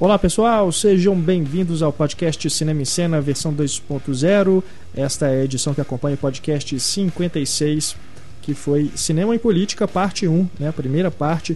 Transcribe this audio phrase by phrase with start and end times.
[0.00, 4.62] Olá pessoal, sejam bem-vindos ao podcast Cinema em Cena, versão 2.0.
[4.94, 7.96] Esta é a edição que acompanha o podcast 56,
[8.40, 11.54] que foi Cinema e Política, parte 1, né, a primeira parte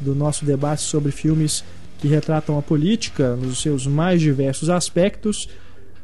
[0.00, 1.62] do nosso debate sobre filmes
[1.98, 5.46] que retratam a política nos seus mais diversos aspectos.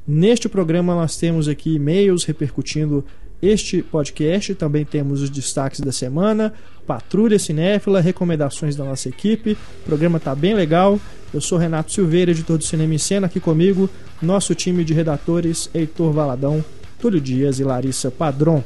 [0.07, 3.03] Neste programa nós temos aqui e-mails repercutindo
[3.41, 4.55] este podcast.
[4.55, 6.53] Também temos os destaques da semana,
[6.87, 9.53] Patrulha Cinéfila, recomendações da nossa equipe.
[9.53, 11.01] O programa está bem legal.
[11.33, 15.69] Eu sou Renato Silveira, editor do Cinema em Cena, aqui comigo, nosso time de redatores,
[15.75, 16.65] Heitor Valadão,
[16.99, 18.65] Túlio Dias e Larissa Padron.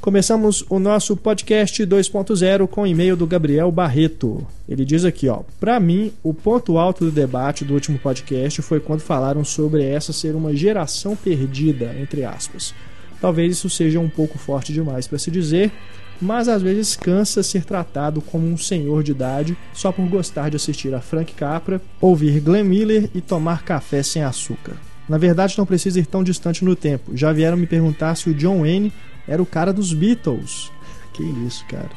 [0.00, 4.44] Começamos o nosso podcast 2.0 com o e-mail do Gabriel Barreto.
[4.68, 8.80] Ele diz aqui, ó: "Para mim, o ponto alto do debate do último podcast foi
[8.80, 12.74] quando falaram sobre essa ser uma geração perdida, entre aspas.
[13.20, 15.70] Talvez isso seja um pouco forte demais para se dizer,
[16.22, 20.56] mas às vezes cansa ser tratado como um senhor de idade só por gostar de
[20.56, 24.76] assistir a Frank Capra, ouvir Glenn Miller e tomar café sem açúcar.
[25.08, 27.16] Na verdade, não precisa ir tão distante no tempo.
[27.16, 28.92] Já vieram me perguntar se o John Wayne
[29.26, 30.70] era o cara dos Beatles.
[31.12, 31.90] Que isso, cara.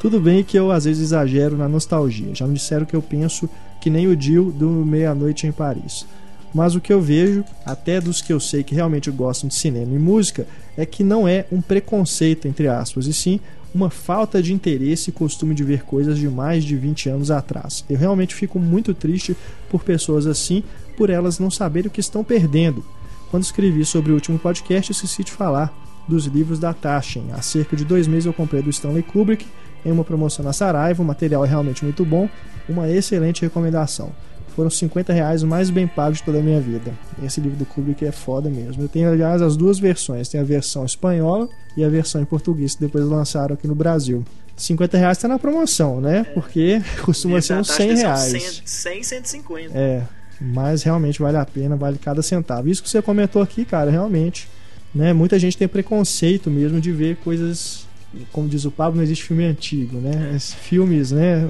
[0.00, 2.34] Tudo bem que eu às vezes exagero na nostalgia.
[2.34, 3.48] Já me disseram que eu penso
[3.80, 6.04] que nem o Jill do Meia-Noite em Paris.
[6.52, 9.94] Mas o que eu vejo, até dos que eu sei que realmente gostam de cinema
[9.94, 10.44] e música,
[10.76, 13.38] é que não é um preconceito, entre aspas, e sim
[13.74, 17.84] uma falta de interesse e costume de ver coisas de mais de 20 anos atrás.
[17.88, 19.36] Eu realmente fico muito triste
[19.70, 20.62] por pessoas assim,
[20.96, 22.84] por elas não saberem o que estão perdendo.
[23.30, 25.72] Quando escrevi sobre o último podcast, esqueci de falar
[26.08, 27.26] dos livros da Taschen.
[27.32, 29.46] Há cerca de dois meses eu comprei do Stanley Kubrick
[29.84, 31.02] em uma promoção na Saraiva.
[31.02, 32.28] O material é realmente muito bom,
[32.68, 34.12] uma excelente recomendação
[34.58, 36.92] foram 50 reais o mais bem pago de toda a minha vida.
[37.22, 38.82] Esse livro do Kubrick é foda mesmo.
[38.82, 40.28] Eu tenho, aliás, as duas versões.
[40.28, 44.24] Tem a versão espanhola e a versão em português, que depois lançaram aqui no Brasil.
[44.56, 46.24] 50 reais está na promoção, né?
[46.34, 48.62] Porque costuma ser uns 100 reais.
[48.64, 49.78] 100, 150.
[49.78, 50.02] É,
[50.40, 52.68] mas realmente vale a pena, vale cada centavo.
[52.68, 54.48] Isso que você comentou aqui, cara, realmente.
[54.92, 55.12] Né?
[55.12, 57.86] Muita gente tem preconceito mesmo de ver coisas,
[58.32, 60.32] como diz o Pablo, não existe filme antigo, né?
[60.34, 61.48] Esses filmes, né?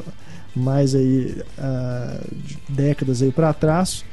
[0.59, 2.27] mais aí uh,
[2.69, 4.05] décadas aí para trás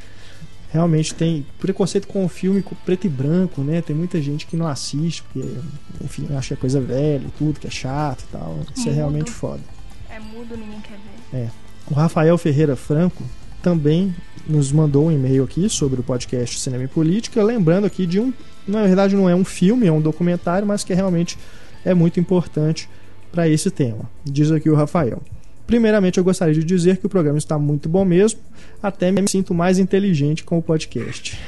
[0.72, 3.82] realmente tem preconceito com o filme preto e branco, né?
[3.82, 5.48] Tem muita gente que não assiste porque,
[6.04, 8.60] enfim, acha que é coisa velha e tudo, que é chato e tal.
[8.76, 8.92] Isso mudo.
[8.92, 9.62] é realmente foda.
[10.10, 10.98] É mudo, ninguém quer
[11.32, 11.46] ver.
[11.46, 11.50] É.
[11.90, 13.24] O Rafael Ferreira Franco
[13.62, 14.14] também
[14.46, 18.34] nos mandou um e-mail aqui sobre o podcast Cinema e Política, lembrando aqui de um,
[18.68, 21.38] na verdade não é um filme, é um documentário, mas que realmente
[21.86, 22.90] é muito importante
[23.32, 24.10] para esse tema.
[24.26, 25.22] Diz aqui o Rafael.
[25.68, 28.40] Primeiramente, eu gostaria de dizer que o programa está muito bom mesmo,
[28.82, 31.40] até me sinto mais inteligente com o podcast.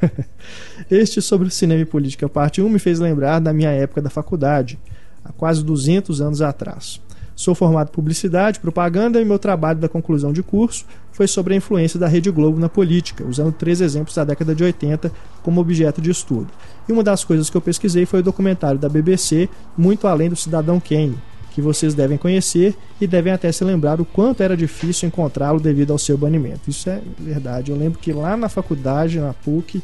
[0.90, 4.78] este sobre cinema e política, parte 1, me fez lembrar da minha época da faculdade,
[5.24, 7.00] há quase 200 anos atrás.
[7.36, 11.56] Sou formado em publicidade, propaganda e meu trabalho da conclusão de curso foi sobre a
[11.58, 16.00] influência da Rede Globo na política, usando três exemplos da década de 80 como objeto
[16.00, 16.48] de estudo.
[16.88, 20.36] E uma das coisas que eu pesquisei foi o documentário da BBC Muito Além do
[20.36, 21.18] Cidadão Kane,
[21.50, 25.90] que vocês devem conhecer e devem até se lembrar o quanto era difícil encontrá-lo devido
[25.90, 26.70] ao seu banimento.
[26.70, 27.70] Isso é verdade.
[27.70, 29.82] Eu lembro que lá na faculdade, na PUC,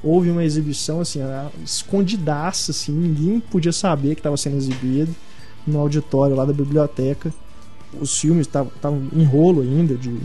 [0.00, 1.18] houve uma exibição assim,
[1.64, 5.12] escondidaça, assim, ninguém podia saber que estava sendo exibido
[5.66, 7.32] no auditório lá da biblioteca.
[8.00, 10.18] Os filmes estavam em rolo ainda, de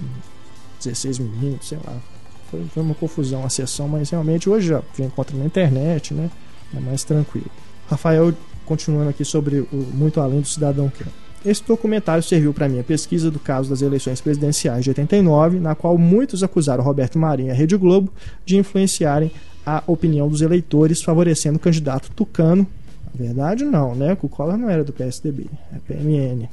[0.84, 1.98] 16 minutos, sei lá.
[2.50, 6.32] Foi, foi, uma confusão a sessão, mas realmente hoje já, encontra na internet, né?
[6.76, 7.50] É mais tranquilo.
[7.88, 8.34] Rafael
[8.66, 11.08] continuando aqui sobre o Muito Além do Cidadão Quer.
[11.46, 15.98] Esse documentário serviu para minha pesquisa do caso das eleições presidenciais de 89, na qual
[15.98, 18.12] muitos acusaram Roberto Marinho e a Rede Globo
[18.46, 19.32] de influenciarem
[19.66, 22.68] a opinião dos eleitores, favorecendo o candidato tucano.
[23.14, 24.18] Verdade, não, né?
[24.22, 26.48] O Collor não era do PSDB, é PMN.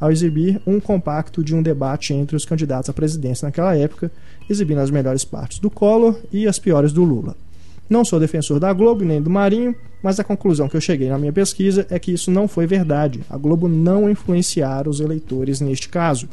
[0.00, 4.10] Ao exibir um compacto de um debate entre os candidatos à presidência naquela época,
[4.48, 7.36] exibindo as melhores partes do Collor e as piores do Lula.
[7.88, 11.18] Não sou defensor da Globo nem do Marinho, mas a conclusão que eu cheguei na
[11.18, 13.20] minha pesquisa é que isso não foi verdade.
[13.28, 16.28] A Globo não influenciara os eleitores neste caso.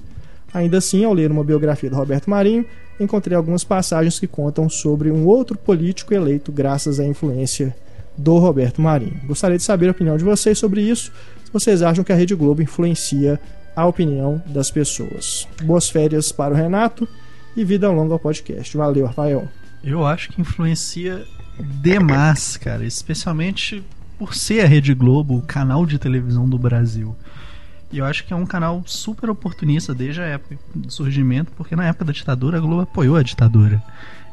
[0.53, 2.65] Ainda assim, ao ler uma biografia do Roberto Marinho,
[2.99, 7.75] encontrei algumas passagens que contam sobre um outro político eleito graças à influência
[8.21, 9.19] do Roberto Marinho.
[9.25, 11.11] Gostaria de saber a opinião de vocês sobre isso.
[11.43, 13.39] Se vocês acham que a Rede Globo influencia
[13.75, 15.47] a opinião das pessoas.
[15.63, 17.07] Boas férias para o Renato
[17.55, 18.75] e vida longa ao podcast.
[18.77, 19.47] Valeu, Rafael.
[19.83, 21.25] Eu acho que influencia
[21.81, 22.85] demais, cara.
[22.85, 23.83] Especialmente
[24.17, 27.15] por ser a Rede Globo, o canal de televisão do Brasil.
[27.91, 31.75] E eu acho que é um canal super oportunista desde a época do surgimento, porque
[31.75, 33.83] na época da ditadura a Globo apoiou a ditadura.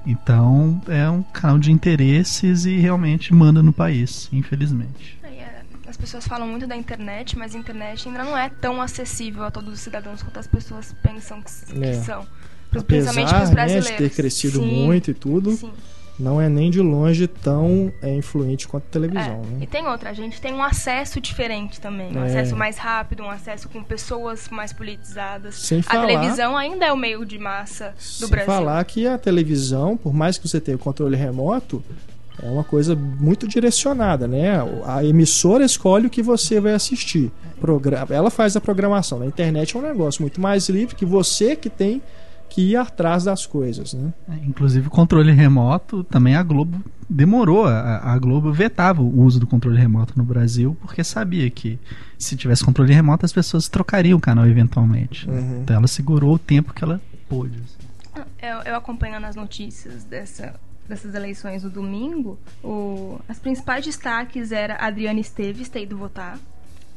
[0.09, 5.19] Então é um canal de interesses e realmente manda no país, infelizmente.
[5.23, 9.45] É, as pessoas falam muito da internet, mas a internet ainda não é tão acessível
[9.45, 11.93] a todos os cidadãos quanto as pessoas pensam que, é.
[11.93, 12.27] são.
[12.71, 13.91] principalmente Apesar pros né, brasileiros.
[13.91, 15.73] de ter crescido Sim, muito e tudo, Sim.
[16.19, 19.23] Não é nem de longe tão é, influente quanto a televisão.
[19.45, 19.59] É, né?
[19.63, 22.17] E tem outra, a gente tem um acesso diferente também.
[22.17, 22.27] Um É.
[22.27, 25.55] acesso mais rápido, um acesso com pessoas mais politizadas.
[25.57, 28.47] Sem a falar- televisão ainda é o meio de massa do Sem Brasil.
[28.47, 31.83] falar que a televisão, por mais que você tenha o controle remoto,
[32.43, 34.53] é uma coisa muito direcionada, né?
[34.87, 37.31] A emissora escolhe o que você vai assistir.
[38.11, 39.19] Ela faz a programação.
[39.19, 42.01] Na internet é um negócio muito mais livre que você que tem
[42.49, 44.13] que ir atrás das coisas, né?
[44.29, 47.67] É, Inclusive, controle remoto, também a Globo demorou.
[47.67, 51.79] A, a Globo vetava o uso do controle remoto no Brasil, porque sabia que
[52.19, 55.29] se tivesse controle remoto, as pessoas trocariam o canal eventualmente.
[55.29, 55.39] né?
[55.39, 55.61] Uhum.
[55.63, 57.63] Então ela segurou o tempo que ela pôde.
[58.43, 60.55] Eu, eu acompanhando as notícias dessa,
[60.89, 66.39] dessas eleições no domingo, o, as principais destaques era a Adriana Esteves ter ido votar,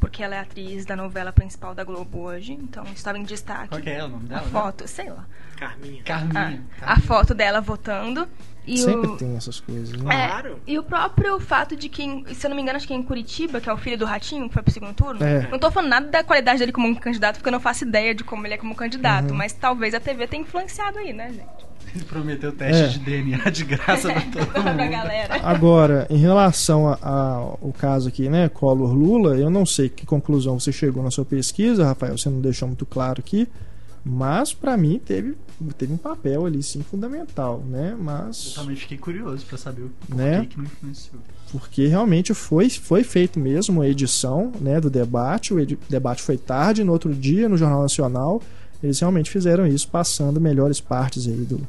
[0.02, 3.88] porque ela é atriz da novela principal da Globo hoje, então estava em destaque.
[3.88, 5.26] é o nome A foto, sei lá.
[5.56, 6.02] Carminha.
[6.02, 6.64] Ah, Carminha.
[6.82, 8.28] a foto dela votando.
[8.66, 10.24] E Sempre o, tem essas coisas, né?
[10.24, 10.60] É, Claro.
[10.68, 12.04] e o próprio fato de que,
[12.34, 14.06] se eu não me engano, acho que é em Curitiba, que é o filho do
[14.06, 15.24] Ratinho, que foi pro segundo turno.
[15.24, 15.48] É.
[15.50, 18.14] Não tô falando nada da qualidade dele como um candidato, porque eu não faço ideia
[18.14, 19.32] de como ele é como candidato.
[19.32, 19.36] Uhum.
[19.38, 21.71] Mas talvez a TV tenha influenciado aí, né, gente?
[21.96, 22.88] Ele prometeu teste É.
[22.88, 24.90] de DNA de graça pra todo pra mundo.
[24.92, 25.40] galera.
[25.44, 31.04] Agora, em relação ao caso aqui, né, Collor-Lula, eu não sei que conclusão você chegou
[31.04, 33.48] na sua pesquisa, Rafael, você não deixou muito claro aqui,
[34.04, 35.36] mas para mim teve,
[35.78, 37.92] teve um papel ali sim fundamental, né?
[37.92, 40.46] Eu Mas também fiquei curioso pra saber o porquê Né?
[40.50, 41.22] que não influenciou.
[41.52, 46.84] porque realmente foi, foi feito mesmo a edição né, do debate, o debate foi tarde,
[46.84, 48.42] no outro dia no Jornal Nacional,
[48.84, 51.60] eles realmente fizeram isso, passando melhores partes aí do,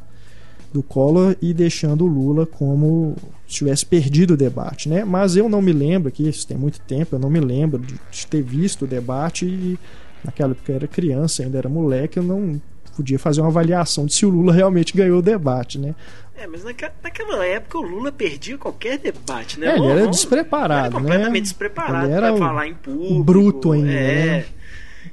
[0.72, 3.14] do Collor e deixando o Lula como
[3.46, 5.04] se tivesse perdido o debate, né?
[5.04, 7.94] Mas eu não me lembro aqui, isso tem muito tempo, eu não me lembro de,
[8.10, 9.78] de ter visto o debate e
[10.24, 12.60] naquela época eu era criança, ainda era moleque, eu não
[12.96, 15.94] podia fazer uma avaliação de se o Lula realmente ganhou o debate, né?
[16.36, 19.68] É, mas naquela, naquela época o Lula perdia qualquer debate, né?
[19.68, 21.40] É, ele era despreparado, ele era completamente né?
[21.40, 23.22] despreparado Ele era pra falar em público.
[23.24, 24.44] bruto ainda, É, né?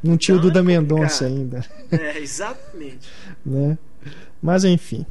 [0.03, 1.65] Não tinha o Então, Duda é Mendonça complicado.
[1.91, 3.09] ainda, é, exatamente.
[3.45, 3.77] né?
[4.41, 5.05] Mas enfim.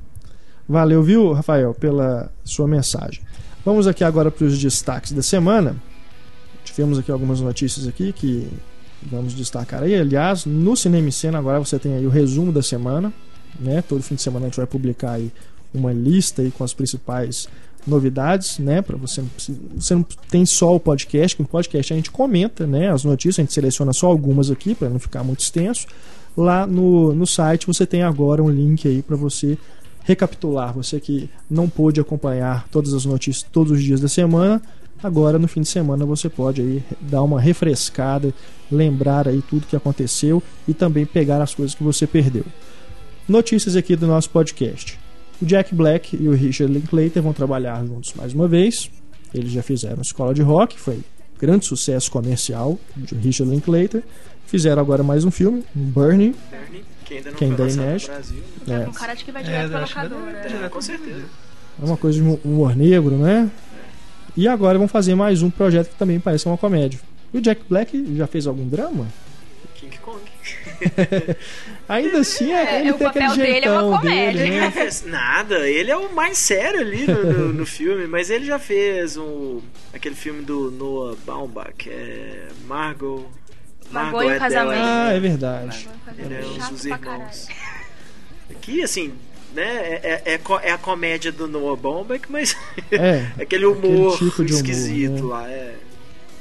[0.69, 3.23] Valeu, viu, Rafael, pela sua mensagem.
[3.65, 5.77] Vamos aqui agora para os destaques da semana.
[6.65, 8.49] Tivemos aqui algumas notícias aqui que
[9.03, 9.95] vamos destacar aí.
[9.95, 13.13] Aliás, no Cinema em Cena agora você tem aí o resumo da semana,
[13.59, 13.83] né?
[13.83, 15.33] Todo fim de semana a gente vai publicar aí
[15.73, 17.49] uma lista aí com as principais
[17.87, 18.83] novidades, né?
[18.83, 19.31] Para você não
[19.77, 22.91] você não tem só o podcast, que no podcast a gente comenta, né?
[22.91, 25.87] As notícias a gente seleciona só algumas aqui para não ficar muito extenso.
[26.37, 29.59] Lá no, no site você tem agora um link aí para você
[30.05, 30.73] recapitular.
[30.75, 34.63] Você que não pôde acompanhar todas as notícias todos os dias da semana,
[35.03, 38.33] agora no fim de semana você pode aí dar uma refrescada,
[38.71, 42.45] lembrar aí tudo que aconteceu e também pegar as coisas que você perdeu.
[43.29, 44.99] Notícias aqui do nosso podcast.
[45.41, 48.91] O Jack Black e o Richard Linklater vão trabalhar juntos mais uma vez.
[49.33, 51.01] Eles já fizeram Escola de Rock, foi
[51.39, 54.03] grande sucesso comercial de Richard Linklater.
[54.47, 56.35] Fizeram agora mais um filme, Burning.
[56.51, 57.37] Bernie, que ainda não
[57.69, 58.07] foi.
[58.07, 58.43] Brasil.
[58.67, 60.33] Tá É, com cara de que vai É, direto pra acho que locadora.
[60.33, 60.61] né?
[60.65, 61.23] É, com certeza.
[61.81, 63.51] é uma coisa de humor negro, né?
[64.37, 66.99] E agora vão fazer mais um projeto que também parece uma comédia.
[67.33, 69.07] E o Jack Black já fez algum drama?
[71.89, 74.33] Ainda assim, É, ele o tem aquele papel dele é uma jeitão comédia.
[74.33, 74.65] dele, Ele né?
[74.67, 78.45] não fez nada, ele é o mais sério ali no, no- no filme, mas ele
[78.45, 79.61] já fez um,
[79.93, 83.27] aquele filme do Noah Baumbach, é Margot.
[83.91, 84.39] Margot e o é.
[84.39, 84.83] Casamento.
[84.85, 85.89] Ah, é verdade.
[86.19, 87.49] Ele é Chato os pra irmãos.
[88.51, 89.15] Aqui, assim,
[89.55, 89.65] né,
[90.03, 92.55] é, é, é é a comédia do Noah Baumbach, mas
[92.93, 95.23] É, aquele humor Aquele tipo de humor, esquisito né?
[95.23, 95.75] lá, é.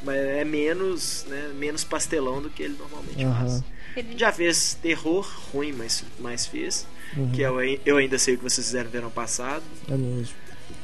[0.07, 3.35] Mas é menos, né, menos pastelão do que ele normalmente Aham.
[3.49, 3.63] faz.
[3.95, 6.87] Ele- Já fez terror ruim, mas, mas fez.
[7.15, 9.63] uhum, Que é o Eu Ainda Sei O Que Vocês Fizeram no Verão Passado.
[9.89, 10.33] é mesmo.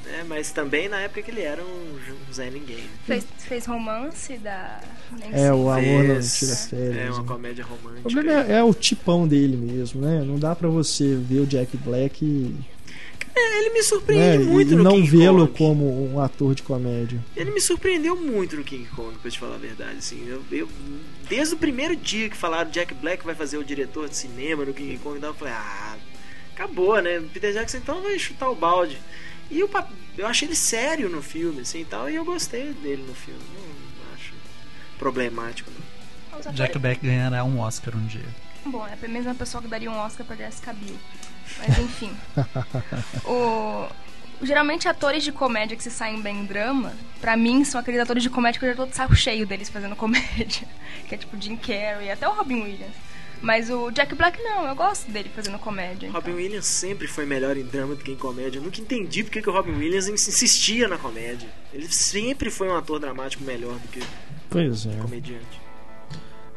[0.05, 1.97] né, mas também na época que ele era um
[2.33, 2.83] Zé Ninguém.
[3.05, 4.81] Fez, fez romance da.
[5.17, 5.49] Nem É, sei.
[5.51, 6.97] o amor não tira férias.
[6.97, 7.27] É uma né?
[7.27, 8.09] comédia O romântica.
[8.09, 10.21] problema é, é o tipão dele mesmo, né?
[10.25, 12.55] Não dá pra você ver o Jack Black e,
[13.35, 15.57] É, ele me né, surpreende e muito no não King vê-lo Kong.
[15.57, 17.19] como um ator de comédia.
[17.35, 19.97] Ele me surpreendeu muito no King Kong, pra te falar a verdade.
[19.97, 20.69] Assim, eu, eu-
[21.27, 24.73] desde o primeiro dia que falaram Jack Black vai fazer o diretor de cinema no
[24.73, 25.95] King Kong, então eu falei, ah,
[26.53, 27.21] acabou, né?
[27.33, 28.97] Peter Jackson então vai chutar o balde.
[29.49, 29.69] E eu,
[30.17, 33.39] eu achei ele sério no filme, assim e tal, e eu gostei dele no filme.
[33.55, 34.33] Não acho
[34.99, 36.51] problemático, não.
[36.53, 38.25] Jack Black ganhará um Oscar um dia.
[38.65, 40.95] Bom, é a mesma pessoa que daria um Oscar pra Jessica Biel.
[41.59, 42.11] Mas enfim.
[43.25, 43.87] o...
[44.41, 48.21] Geralmente atores de comédia que se saem bem em drama, pra mim são aqueles atores
[48.21, 50.67] de comédia que eu já tô de saco cheio deles fazendo comédia.
[51.07, 52.93] Que é tipo Jim Carrey, até o Robin Williams.
[53.41, 56.07] Mas o Jack Black não, eu gosto dele fazendo comédia.
[56.07, 56.19] então.
[56.19, 58.57] Robin Williams sempre foi melhor em drama do que em comédia.
[58.59, 61.49] Eu nunca entendi porque que o Robin Williams ins- insistia na comédia.
[61.73, 64.01] Ele sempre foi um ator dramático melhor do que
[64.49, 64.95] Pois é.
[65.01, 65.61] comediante.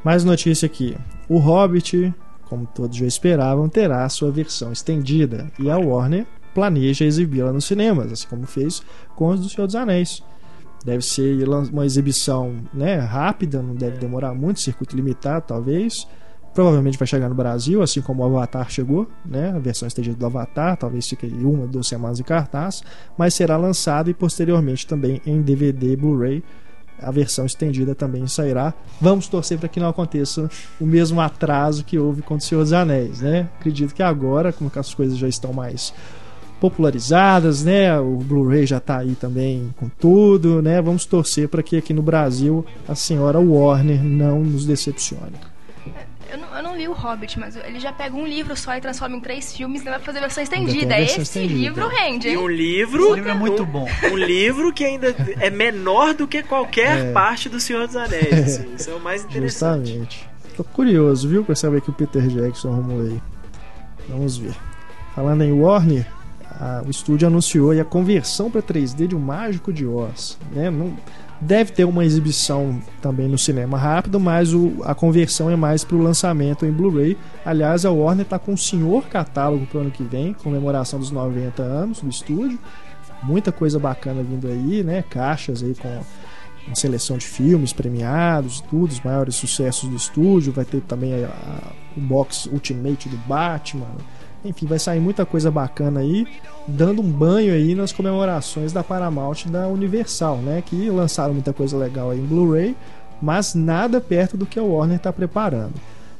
[0.05, 0.97] Mais notícia aqui.
[1.29, 2.15] O Hobbit,
[2.49, 5.51] como todos já esperavam, terá sua versão estendida.
[5.59, 8.83] E a Warner planeja exibi-la nos cinemas, assim como fez
[9.15, 10.23] com os do Senhor dos Anéis.
[10.85, 16.07] Deve ser uma exibição né, rápida, não deve demorar muito, circuito limitado talvez.
[16.55, 19.51] Provavelmente vai chegar no Brasil, assim como o Avatar chegou, né?
[19.51, 22.83] A versão estendida do Avatar, talvez fique aí uma, duas semanas em cartaz,
[23.19, 26.43] mas será lançado e posteriormente também em DVD Blu-ray.
[27.01, 28.73] A versão estendida também sairá.
[29.01, 30.49] Vamos torcer para que não aconteça
[30.81, 33.49] o mesmo atraso que houve com o Senhor dos Anéis, né?
[33.59, 35.93] Acredito que agora, como que as coisas já estão mais
[36.61, 37.99] popularizadas, né?
[38.01, 40.81] O Blu-ray já tá aí também com tudo, né?
[40.81, 45.56] Vamos torcer para que aqui no Brasil a senhora Warner não nos decepcione.
[46.31, 48.81] Eu não, eu não li o Hobbit, mas ele já pega um livro só e
[48.81, 50.87] transforma em três filmes e vai fazer versão estendida.
[50.97, 51.55] versão Esse estendida.
[51.61, 52.39] livro rende, E hein?
[52.39, 53.05] um livro.
[53.07, 53.89] Esse livro é muito um, bom.
[54.11, 57.13] Um livro que ainda é menor do que qualquer É.
[57.13, 58.33] parte do Senhor dos Anéis.
[58.59, 58.75] assim.
[58.75, 59.87] Isso é o mais interessante.
[59.93, 60.29] Justamente.
[60.57, 63.21] Tô curioso, viu, pra saber que o Peter Jackson arrumou aí.
[64.09, 64.55] Vamos ver.
[65.15, 66.07] Falando em Warner,
[66.51, 70.39] a- o estúdio anunciou aí a conversão para 3D de O Mágico de Oz.
[70.53, 70.71] Né?
[70.71, 70.97] Não,
[71.41, 75.97] deve ter uma exibição também no cinema rápido, mas o- a conversão é mais para
[75.97, 77.17] o lançamento em Blu-ray.
[77.45, 81.11] Aliás, a Warner está com um senhor catálogo para o ano que vem, comemoração dos
[81.11, 82.59] 90 anos do estúdio.
[83.23, 85.03] Muita coisa bacana vindo aí, né?
[85.09, 86.01] Caixas aí com
[86.67, 90.53] uma seleção de filmes premiados, tudo, os maiores sucessos do estúdio.
[90.53, 93.87] Vai ter também a- a- o box Ultimate do Batman.
[94.45, 96.27] Enfim, vai sair muita coisa bacana aí,
[96.69, 100.63] dando um banho aí nas comemorações da Paramount e da Universal, né?
[100.65, 102.77] Que lançaram muita coisa legal aí em Blu-ray,
[103.21, 105.75] mas nada perto do que a Warner está preparando.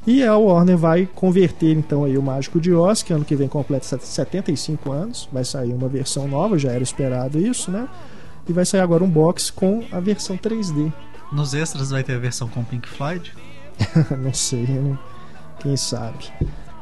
[0.05, 3.47] E a Warner vai converter então aí o Mágico de Oz, que ano que vem
[3.49, 7.87] completa 75 anos, vai sair uma versão nova, já era esperado isso, né?
[8.47, 10.91] E vai sair agora um box com a versão 3D.
[11.31, 13.33] Nos extras vai ter a versão com Pink Floyd.
[14.17, 14.97] não sei, não-
[15.59, 16.31] quem sabe.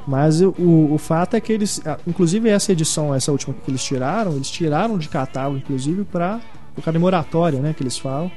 [0.08, 3.84] Mas o, o, fato é que eles, ah, inclusive essa edição, essa última que eles
[3.84, 6.40] tiraram, eles tiraram de catálogo, inclusive, para
[6.78, 8.32] o cademoratório, né, que eles falam,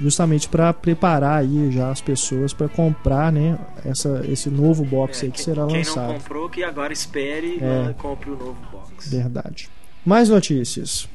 [0.00, 5.26] justamente para preparar aí já as pessoas para comprar, né, essa, esse novo box É,
[5.26, 6.08] aí que quem, será quem lançado.
[6.08, 7.84] não comprou, que agora espere e É.
[7.86, 9.08] lá compre o novo box.
[9.08, 9.68] Verdade.
[10.04, 11.08] Mais notícias.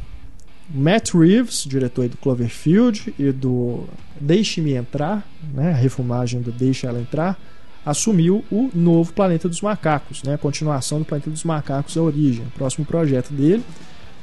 [0.74, 3.84] Matt Reeves, diretor do Cloverfield e do
[4.22, 7.38] Deixe-me Entrar, né, a refilmagem do Deixe Ela Entrar,
[7.86, 12.46] assumiu o novo Planeta dos Macacos, né, a continuação do Planeta dos Macacos, a origem,
[12.46, 13.64] o próximo projeto dele.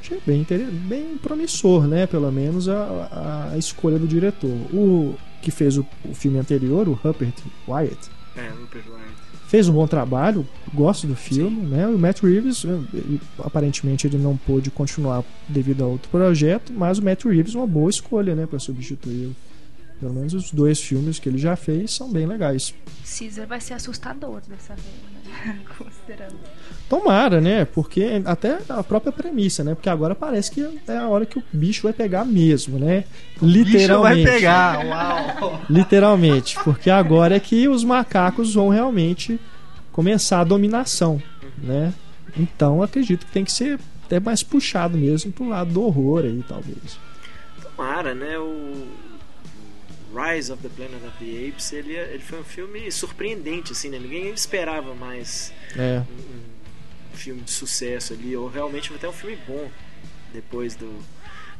[0.00, 0.46] Achei bem,
[0.88, 4.50] bem promissor, né, pelo menos a, a escolha do diretor.
[4.72, 7.34] O que fez o, o filme anterior, o Rupert
[7.66, 7.98] Wyatt,
[8.36, 9.12] É, Rupert Wyatt.
[9.48, 11.86] fez um bom trabalho, gosto do filme, né?
[11.88, 17.04] O Matt Reeves, eh, aparentemente ele não pôde continuar devido a outro projeto, mas o
[17.04, 19.34] Matt Reeves é uma boa escolha, né, para substituí-lo.
[20.00, 22.72] Pelo menos os dois filmes que ele já fez são bem legais.
[23.04, 24.86] Caesar vai ser assustador dessa vez,
[25.44, 25.58] né?
[25.76, 26.36] Considerando.
[26.88, 27.64] Tomara, né?
[27.64, 29.74] Porque até a própria premissa, né?
[29.74, 33.04] Porque agora parece que é a hora que o bicho vai pegar mesmo, né?
[33.40, 34.30] Bicho vai Literalmente.
[34.30, 35.60] pegar, uau!
[35.68, 39.40] Literalmente, porque agora é que os macacos vão realmente
[39.90, 41.20] começar a dominação,
[41.60, 41.92] né?
[42.36, 46.44] Então acredito que tem que ser até mais puxado mesmo pro lado do horror aí,
[46.46, 46.98] talvez.
[47.76, 48.38] Tomara, né?
[48.38, 48.86] O
[50.14, 53.88] Rise of the Planet of the Apes, ele, é- ele foi um filme surpreendente, assim,
[53.90, 53.98] né?
[53.98, 59.36] Ninguém esperava mais É, um, um filme de sucesso ali, ou realmente até um filme
[59.46, 59.70] bom
[60.32, 60.98] depois do,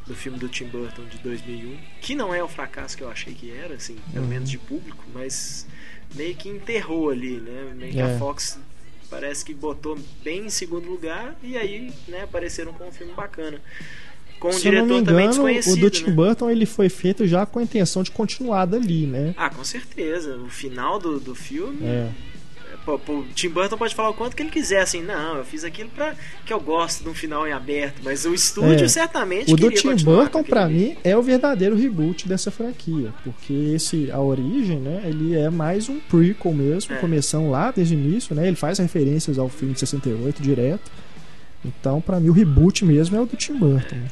[0.06, 3.34] do filme do Tim Burton de 2001, que não é o fracasso que eu achei
[3.34, 4.30] que era, assim, pelo Uhum.
[4.30, 5.66] menos de público, mas
[6.14, 7.72] meio que enterrou ali, né?
[7.76, 8.14] Meio que É.
[8.14, 8.58] a Fox
[9.10, 13.60] parece que botou bem em segundo lugar e aí, né, apareceram com um filme bacana.
[14.38, 16.12] Com se eu não diretor me também engano, o desconhecido, do Tim né?
[16.12, 19.34] Burton ele foi feito já com a intenção de continuar dali, né?
[19.36, 20.36] Ah, com certeza.
[20.36, 21.78] O final do, do filme.
[21.84, 22.08] É.
[22.84, 25.44] Pô, pô, o Tim Burton pode falar o quanto que ele quiser, assim, não, eu
[25.44, 26.14] fiz aquilo pra
[26.46, 28.88] que eu gosto de um final em aberto, mas o estúdio É.
[28.88, 30.72] certamente O do Tim Burton, ali.
[30.74, 33.12] mim, é o verdadeiro reboot dessa franquia.
[33.22, 35.02] Porque esse, a origem, né?
[35.04, 36.98] Ele é mais um prequel mesmo, É.
[36.98, 38.46] começando lá desde o início, né?
[38.46, 40.90] Ele faz referências ao filme de 68 direto.
[41.64, 43.80] Então, pra mim, o reboot mesmo é o do Tim Burton.
[43.80, 44.10] Certeza.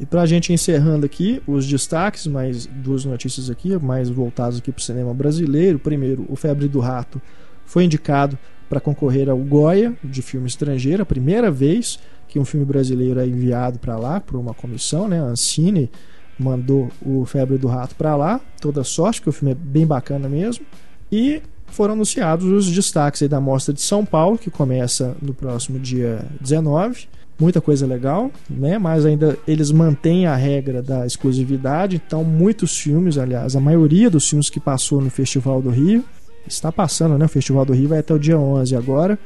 [0.00, 4.82] E pra gente encerrando aqui os destaques, mais duas notícias aqui, mais voltadas aqui pro
[4.82, 5.78] cinema brasileiro.
[5.78, 7.20] Primeiro, o Febre do Rato
[7.66, 8.38] foi indicado
[8.68, 13.26] para concorrer ao Goya de filme estrangeiro, a primeira vez que um filme brasileiro é
[13.26, 15.18] enviado para lá por uma comissão, né?
[15.18, 15.90] A Ancine
[16.38, 18.40] mandou o Febre do Rato para lá.
[18.60, 20.64] Toda sorte, porque o filme é bem bacana mesmo.
[21.10, 26.24] E foram anunciados os destaques da Mostra de São Paulo, que começa no próximo dia
[26.40, 27.08] 19.
[27.38, 28.78] Muita coisa legal, né?
[28.78, 34.28] Mas ainda eles mantêm a regra da exclusividade, então muitos filmes, aliás, a maioria dos
[34.28, 36.04] filmes que passou no Festival do Rio,
[36.46, 37.26] está passando, né?
[37.26, 39.18] O Festival do Rio vai até o dia 11 agora,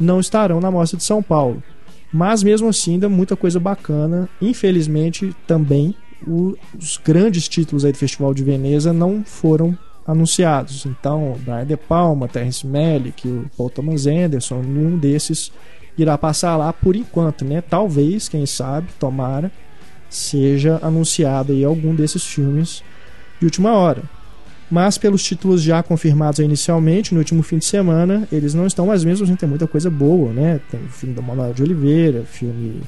[0.00, 1.62] não estarão na Mostra de São Paulo.
[2.12, 4.28] Mas mesmo assim, ainda muita coisa bacana.
[4.40, 5.94] Infelizmente, também
[6.26, 9.76] os grandes títulos aí do Festival de Veneza não foram
[10.06, 10.84] anunciados.
[10.84, 15.52] Então, Brian De Palma, Terence Malick, o Paul Thomas Anderson, nenhum desses
[15.96, 17.60] irá passar lá por enquanto, né?
[17.60, 19.50] Talvez, quem sabe, tomara,
[20.08, 22.82] seja anunciado aí algum desses filmes
[23.38, 24.02] de última hora.
[24.70, 29.04] Mas pelos títulos já confirmados inicialmente, no último fim de semana, eles não estão mais
[29.04, 30.60] mesmo, assim, tem muita coisa boa, né?
[30.70, 32.80] Tem o filme do Manuel de Oliveira, filme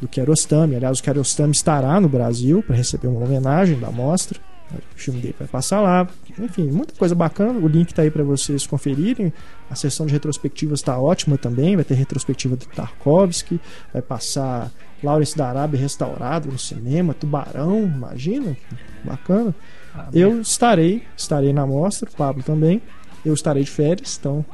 [0.00, 0.76] do Kiarostami.
[0.76, 4.38] Aliás, o Kiarostami estará no Brasil para receber uma homenagem da mostra.
[4.78, 6.08] O filme dele vai passar lá.
[6.38, 7.58] Enfim, muita coisa bacana.
[7.58, 9.32] O link está aí para vocês conferirem.
[9.70, 11.76] A sessão de retrospectivas está ótima também.
[11.76, 13.60] Vai ter retrospectiva do Tarkovsky.
[13.92, 14.70] Vai passar
[15.02, 17.14] Lawrence da Arábia restaurado no cinema.
[17.14, 18.56] Tubarão, imagina.
[19.04, 19.54] Bacana.
[19.94, 22.08] Ah, eu estarei, estarei na mostra.
[22.08, 22.80] O Pablo também.
[23.24, 24.44] Eu estarei de férias, então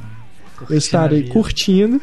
[0.69, 2.01] eu estarei curtindo.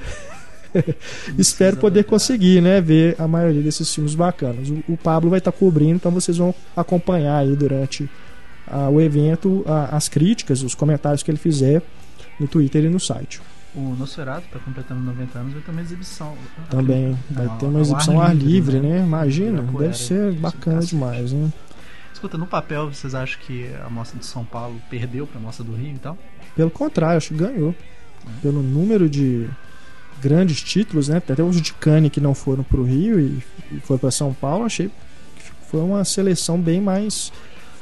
[1.37, 4.69] Espero poder conseguir, né, ver a maioria desses filmes bacanas.
[4.69, 8.03] O, o Pablo vai estar tá cobrindo, então vocês vão acompanhar aí durante
[8.67, 11.81] uh, o evento as críticas, os comentários que ele fizer
[12.39, 13.41] no Twitter e no site.
[13.75, 16.37] O Nosferatu está completando 90 anos, vai ter uma exibição.
[16.69, 18.99] Também, vai ter uma exibição ar livre, né?
[18.99, 19.05] né?
[19.05, 21.51] Imagina, deve ser bacana demais, né?
[22.13, 25.65] Escuta, no papel, vocês acham que a Mostra de São Paulo perdeu para a Mostra
[25.65, 26.17] do Rio então?
[26.55, 27.75] Pelo contrário, acho que ganhou.
[28.41, 29.49] Pelo número de,
[30.21, 31.17] grandes títulos, né?
[31.17, 33.39] Até os de Cannes que não foram para o Rio e,
[33.81, 37.31] foi para São Paulo, achei que foi uma seleção bem mais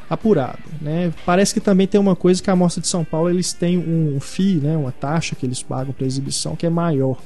[0.09, 1.13] apurada, né?
[1.25, 4.19] Parece que também tem uma coisa que a Mostra de São Paulo eles têm um
[4.19, 4.77] FII, né?
[4.77, 7.17] Uma taxa que eles pagam para exibição que é maior.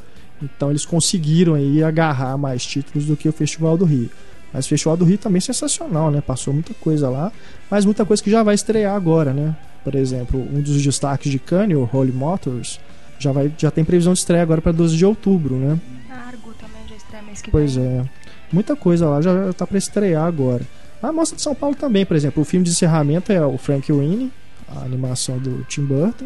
[0.41, 4.09] Então eles conseguiram aí agarrar mais títulos do que o Festival do Rio.
[4.53, 6.21] Mas o Festival do Rio também é sensacional, né?
[6.21, 7.31] Passou muita coisa lá,
[7.69, 9.55] mas muita coisa que já vai estrear agora, né?
[9.83, 11.41] Por exemplo, um dos destaques de
[11.75, 12.79] o Holy Motors,
[13.19, 15.79] já, vai, já tem previsão de estreia agora para 12 de outubro, né?
[16.09, 17.85] Argo também já estreia mês que pois vem.
[17.85, 18.09] Pois é.
[18.51, 20.63] Muita coisa lá já está para estrear agora.
[21.01, 23.91] A Mostra de São Paulo também, por exemplo, o filme de encerramento é o Frank
[23.91, 24.31] Winnie,
[24.67, 26.25] a animação do Tim Burton.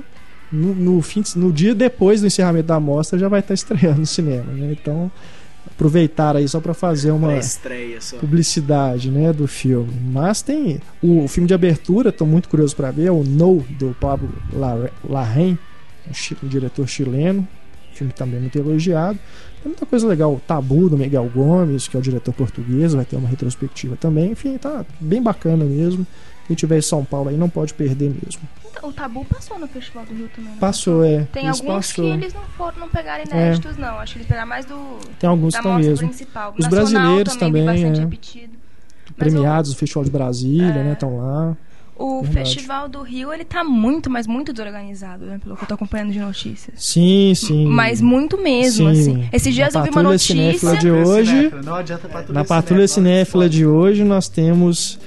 [0.51, 4.01] No, no, fim, no dia depois do encerramento da mostra já vai estar tá estreando
[4.01, 4.75] no cinema, né?
[4.79, 5.11] Então
[5.65, 7.39] aproveitar aí só para fazer uma
[8.19, 9.93] publicidade, né, do filme.
[10.11, 13.61] Mas tem o, o filme de abertura, estou muito curioso para ver, é o No
[13.79, 14.29] do Pablo
[15.03, 15.57] Larraín
[16.07, 17.47] um, diretor chileno,
[17.93, 19.19] filme também muito elogiado.
[19.61, 20.33] Tem muita coisa legal.
[20.33, 24.31] O Tabu do Miguel Gomes, que é o diretor português, vai ter uma retrospectiva também.
[24.31, 26.05] Enfim, tá bem bacana mesmo.
[26.47, 28.41] Quem tiver em São Paulo aí não pode perder mesmo.
[28.71, 31.23] Então, o Tabu passou no Festival do Rio também, Passou, é.
[31.31, 32.05] Tem alguns passou.
[32.05, 33.81] que eles não foram, não pegaram inéditos, é.
[33.81, 33.99] não.
[33.99, 34.97] Acho que eles pegaram mais do.
[35.19, 36.07] Tem alguns da mesmo.
[36.07, 36.53] Principal.
[36.57, 38.49] Os Nacional brasileiros também, também é.
[39.15, 40.83] Premiados, o Festival de Brasília, é.
[40.83, 40.93] né?
[40.93, 41.55] Estão lá.
[42.01, 42.49] O Verdade.
[42.49, 45.39] Festival do Rio, ele tá muito, mas muito desorganizado, né?
[45.41, 46.83] Pelo que eu tô acompanhando de notícias.
[46.83, 47.67] Sim, sim.
[47.67, 49.01] Mas muito mesmo, sim.
[49.01, 49.29] assim.
[49.31, 50.77] Esses dias eu vi uma notícia...
[50.77, 51.51] de hoje...
[51.63, 54.99] Não adianta patrulha Na patrulha cinéfila de hoje, nós temos...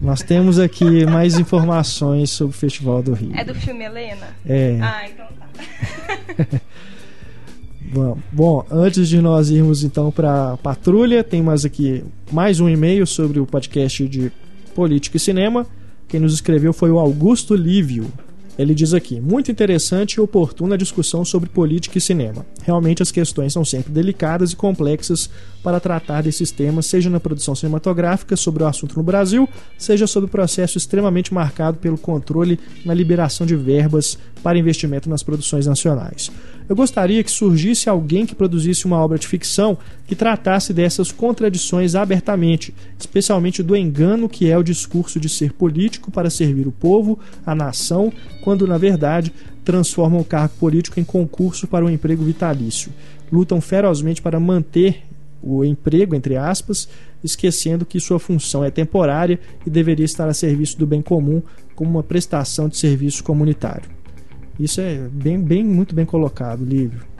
[0.00, 3.30] Nós temos aqui mais informações sobre o Festival do Rio.
[3.34, 4.26] É do filme Helena?
[4.44, 4.78] É.
[4.82, 6.60] Ah, então tá.
[7.94, 13.06] Bom, bom, antes de nós irmos então para patrulha, tem mais aqui mais um e-mail
[13.06, 14.32] sobre o podcast de
[14.74, 15.64] política e cinema.
[16.14, 18.06] Quem nos escreveu foi o Augusto Lívio.
[18.58, 22.46] Ele diz aqui: muito interessante e oportuna a discussão sobre política e cinema.
[22.62, 25.28] Realmente as questões são sempre delicadas e complexas
[25.62, 30.28] para tratar desses temas, seja na produção cinematográfica sobre o assunto no Brasil, seja sobre
[30.28, 36.30] o processo extremamente marcado pelo controle na liberação de verbas para investimento nas produções nacionais.
[36.68, 41.94] Eu gostaria que surgisse alguém que produzisse uma obra de ficção que tratasse dessas contradições
[41.94, 47.18] abertamente, especialmente do engano que é o discurso de ser político para servir o povo,
[47.44, 48.12] a nação,
[48.44, 49.32] quando na verdade
[49.64, 52.92] transformam o cargo político em concurso para um emprego vitalício.
[53.32, 55.02] Lutam ferozmente para manter
[55.42, 56.86] o emprego, entre aspas,
[57.22, 61.42] esquecendo que sua função é temporária e deveria estar a serviço do bem comum
[61.74, 63.88] como uma prestação de serviço comunitário.
[64.60, 67.13] Isso é bem, bem muito bem colocado, Lívio.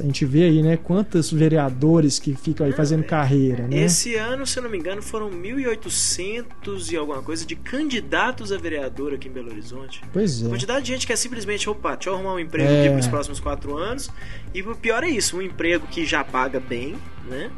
[0.00, 3.84] A gente vê aí, né, quantos vereadores que ficam aí fazendo carreira, né?
[3.84, 8.56] Esse ano, se eu não me engano, foram 1.800 e alguma coisa de candidatos a
[8.56, 10.00] vereador aqui em Belo Horizonte.
[10.12, 10.48] Pois é.
[10.48, 12.80] Quantidade de gente que é simplesmente, opa, deixa eu arrumar um emprego é.
[12.80, 14.08] aqui para os próximos quatro anos.
[14.54, 16.94] E o pior é isso, um emprego que já paga bem,
[17.28, 17.50] né?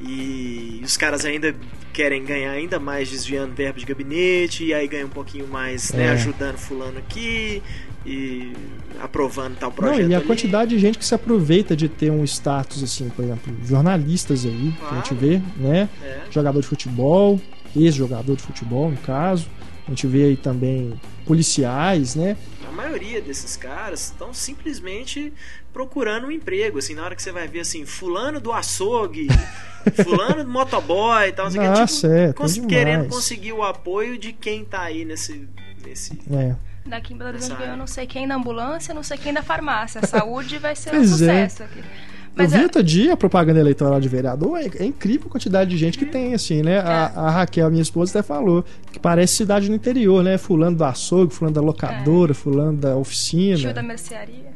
[0.00, 1.54] E os caras ainda
[1.92, 6.06] querem ganhar ainda mais desviando verbo de gabinete, e aí ganha um pouquinho mais, né,
[6.06, 6.10] É.
[6.10, 7.62] ajudando fulano aqui
[8.06, 8.52] e
[9.00, 10.02] aprovando tal projeto.
[10.02, 10.26] Não, e a ali.
[10.26, 14.74] quantidade de gente que se aproveita de ter um status assim, por exemplo, jornalistas aí,
[14.78, 15.16] que a gente Claro.
[15.16, 15.88] vê, né?
[16.02, 16.20] É.
[16.30, 17.40] Jogador de futebol,
[17.76, 19.48] ex-jogador de futebol, no caso.
[19.86, 22.36] A gente vê aí também policiais, né?
[22.66, 25.32] A maioria desses caras estão simplesmente
[25.72, 29.28] procurando um emprego, assim, na hora que você vai ver assim, fulano do açougue,
[30.04, 32.66] fulano do motoboy e tal, Nossa, tipo, é, demais.
[32.66, 35.46] querendo conseguir o apoio de quem tá aí nesse.
[35.84, 36.18] nesse...
[36.32, 36.54] É.
[36.86, 40.00] Daqui em Belo Horizonte ganhou não sei quem da ambulância, não sei quem da farmácia.
[40.02, 41.06] A saúde vai ser um é.
[41.06, 41.78] sucesso aqui.
[41.78, 41.84] Eu
[42.42, 45.70] Mas vi é, outro dia a propaganda eleitoral de vereador, é, é incrível a quantidade
[45.70, 46.80] de gente que tem, assim, né?
[46.80, 50.36] A, a Raquel, minha esposa, até falou que parece cidade no interior, né?
[50.36, 53.56] Fulano do açougue, fulano da locadora, fulano da oficina.
[53.56, 54.52] tio da mercearia.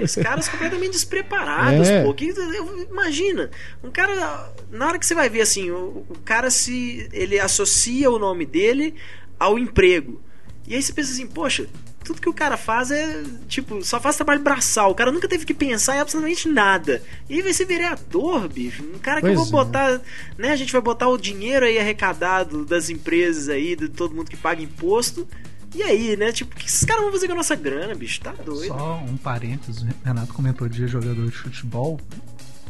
[0.00, 2.04] Os caras completamente despreparados, É.
[2.04, 2.14] pô.
[2.14, 3.50] Que, eu- imagina,
[3.82, 4.52] um cara.
[4.70, 7.08] Na hora que você vai ver assim, o, o cara se.
[7.12, 8.94] ele associa o nome dele
[9.38, 10.20] ao emprego.
[10.66, 11.66] E aí você pensa assim, poxa,
[12.04, 14.90] tudo que o cara faz é, tipo, só faz trabalho braçal.
[14.90, 17.02] O cara nunca teve que pensar em absolutamente nada.
[17.28, 18.82] E aí vai ser vereador, bicho.
[18.82, 19.64] Um cara que eu Pois vou é.
[19.64, 20.00] botar,
[20.38, 20.50] né?
[20.50, 24.36] A gente vai botar o dinheiro aí arrecadado das empresas aí, de todo mundo que
[24.36, 25.26] paga imposto.
[25.74, 26.32] E aí, né?
[26.32, 28.20] Tipo, o que esses caras vão fazer com a nossa grana, bicho?
[28.20, 28.68] Tá doido.
[28.68, 32.00] Só um parênteses, o Renato comentou de jogador de futebol.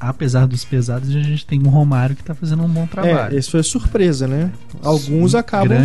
[0.00, 3.34] Apesar dos pesados, a gente tem um Romário que tá fazendo um bom trabalho.
[3.34, 4.50] É, esse foi surpresa, né?
[4.82, 5.82] Alguns Sim, acabam.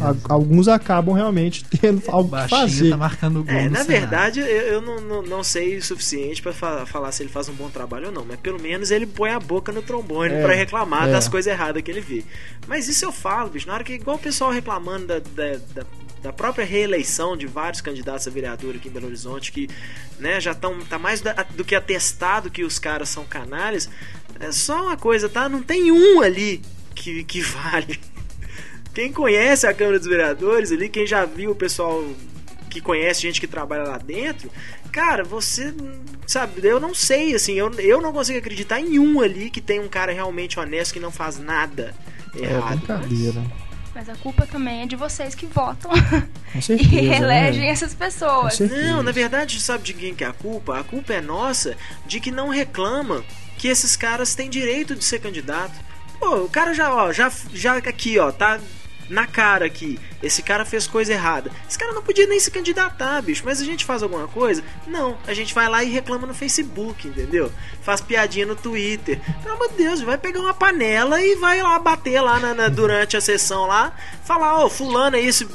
[0.00, 2.90] a- alguns acabam realmente tendo algo que Baixinho fazer.
[2.90, 3.86] tá marcando gol É, no na Senado.
[4.00, 7.48] verdade, eu, eu não, não, não sei o suficiente pra fa- falar se ele faz
[7.48, 10.42] um bom trabalho ou não, mas pelo menos ele põe a boca no trombone É,
[10.42, 11.12] pra reclamar é.
[11.12, 12.24] das coisas erradas que ele vê.
[12.66, 15.82] Mas isso eu falo, bicho, na hora que igual o pessoal reclamando da, da, da,
[16.22, 19.68] da própria reeleição de vários candidatos a vereador aqui em Belo Horizonte que
[20.20, 23.90] né, já estão tá mais da- do que atestado que os caras são canalhas.
[24.40, 25.48] É só uma coisa, tá?
[25.48, 26.62] Não tem um ali
[26.94, 27.98] que, que vale.
[28.94, 32.04] Quem conhece a Câmara dos Vereadores ali, quem já viu o pessoal
[32.68, 34.50] que conhece gente que trabalha lá dentro,
[34.90, 35.74] cara, você
[36.26, 39.78] sabe, eu não sei, assim, eu, eu não consigo acreditar em um ali que tem
[39.80, 41.94] um cara realmente honesto que não faz nada
[42.34, 42.78] É errado.
[42.78, 43.42] brincadeira.
[43.42, 43.71] Mas
[44.08, 47.14] a culpa também é de vocês que votam Com e certeza.
[47.14, 47.68] elegem né?
[47.68, 48.54] essas pessoas.
[48.54, 48.82] Certeza.
[48.82, 50.78] Não, na verdade, sabe de quem que é a culpa?
[50.78, 51.76] A culpa é nossa
[52.06, 53.22] de que não reclama
[53.58, 55.74] que esses caras têm direito de ser candidato.
[56.18, 58.58] Pô, o cara já, ó, já, já aqui, ó, tá
[59.12, 59.98] na cara aqui.
[60.22, 61.50] Esse cara fez coisa errada.
[61.68, 63.42] Esse cara não podia nem se candidatar, bicho.
[63.44, 64.62] Mas a gente faz alguma coisa?
[64.86, 65.16] Não.
[65.26, 67.52] A gente vai lá e reclama no Facebook, entendeu?
[67.82, 69.20] Faz piadinha no Twitter.
[69.42, 72.68] Pelo amor de Deus, vai pegar uma panela e vai lá bater lá na, na-
[72.68, 73.92] durante a sessão lá.
[74.24, 75.46] Falar, ó, fulano é esse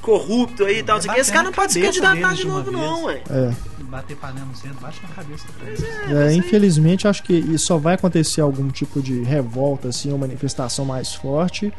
[0.00, 0.98] corrupto aí e tal.
[1.00, 1.10] quê.
[1.16, 3.22] Esse cara não pode se candidatar de novo, uma não, ué.
[3.28, 3.52] É.
[3.90, 5.44] Bater panela no centro, bate na cabeça.
[6.08, 10.84] É, infelizmente, acho que isso só vai acontecer algum tipo de revolta, assim, ou manifestação
[10.84, 11.72] mais forte,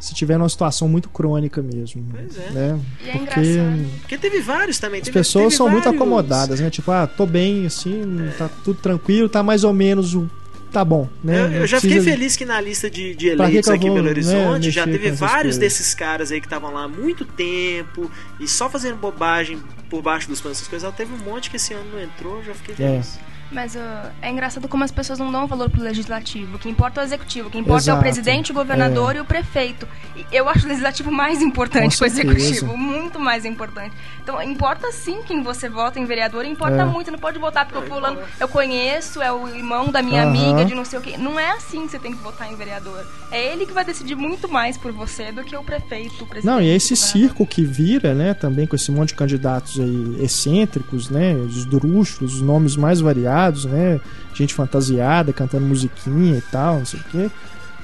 [0.00, 2.04] se tiver numa situação muito crônica mesmo.
[2.10, 2.50] Pois é.
[2.50, 2.80] Né?
[3.04, 3.86] E é Porque engraçado.
[4.00, 5.00] Porque teve vários também.
[5.00, 6.70] as teve- pessoas teve são muito vários- acomodadas, né?
[6.70, 8.02] Tipo, ah, tô bem, assim,
[8.38, 10.28] tá tudo tranquilo, tá mais ou menos o.
[10.72, 11.36] Tá bom, né?
[11.40, 13.90] Eu, Não eu já precisa- fiquei feliz que na lista de, de eleitos aqui em
[13.92, 15.58] Belo né, Horizonte já mexer teve vários coisas?
[15.58, 18.08] desses caras aí que estavam lá há muito tempo
[18.38, 19.58] e só fazendo bobagem
[19.90, 20.84] por baixo dos panos, essas coisas.
[20.84, 23.02] Ela teve um monte que esse ano não entrou, eu já fiquei É.
[23.50, 26.56] Mas ah, é engraçado como as pessoas não dão valor pro legislativo.
[26.56, 27.48] O que importa é o executivo.
[27.48, 27.98] O que importa é Exato.
[27.98, 29.88] o presidente, o governador e o prefeito.
[30.16, 32.76] E eu acho o legislativo mais importante que o executivo.
[32.76, 33.94] Muito mais importante.
[34.22, 36.44] Então, importa sim quem você vota em vereador.
[36.44, 36.84] Importa É.
[36.84, 37.06] muito.
[37.06, 40.30] Você não pode votar porque o fulano eu conheço, é o irmão da minha Aham.
[40.30, 41.16] amiga, de não sei o quê.
[41.18, 43.04] Não é assim que você tem que votar em vereador.
[43.32, 46.44] É ele que vai decidir muito mais por você do que o prefeito, o presidente.
[46.54, 50.16] Não, e é esse circo que vira, né, também com esse monte de candidatos aí
[50.20, 54.00] excêntricos, né, os drúxulos, os nomes mais variados, né,
[54.34, 57.30] gente fantasiada, cantando musiquinha e tal, não sei o quê.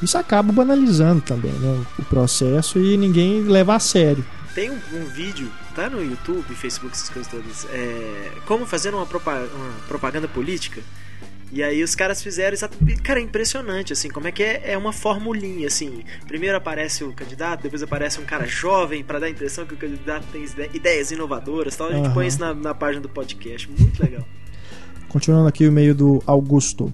[0.03, 4.25] Isso acaba banalizando também, né, o processo e ninguém leva a sério.
[4.55, 7.67] Tem um, um vídeo, tá no YouTube, Facebook, essas coisas todas.
[7.73, 10.81] É, como fazer uma, propa- uma propaganda política.
[11.53, 13.01] E aí os caras fizeram exatamente.
[13.03, 16.03] Cara, é impressionante, assim, como é que é, é uma formulinha, assim.
[16.27, 19.77] Primeiro aparece o candidato, depois aparece um cara jovem pra dar a impressão que o
[19.77, 21.89] candidato tem ide- ideias inovadoras tal.
[21.89, 22.15] A gente Aham.
[22.15, 23.71] põe isso na, na página do podcast.
[23.71, 24.27] Muito legal.
[25.17, 26.93] Continuando aqui o meio do Augusto.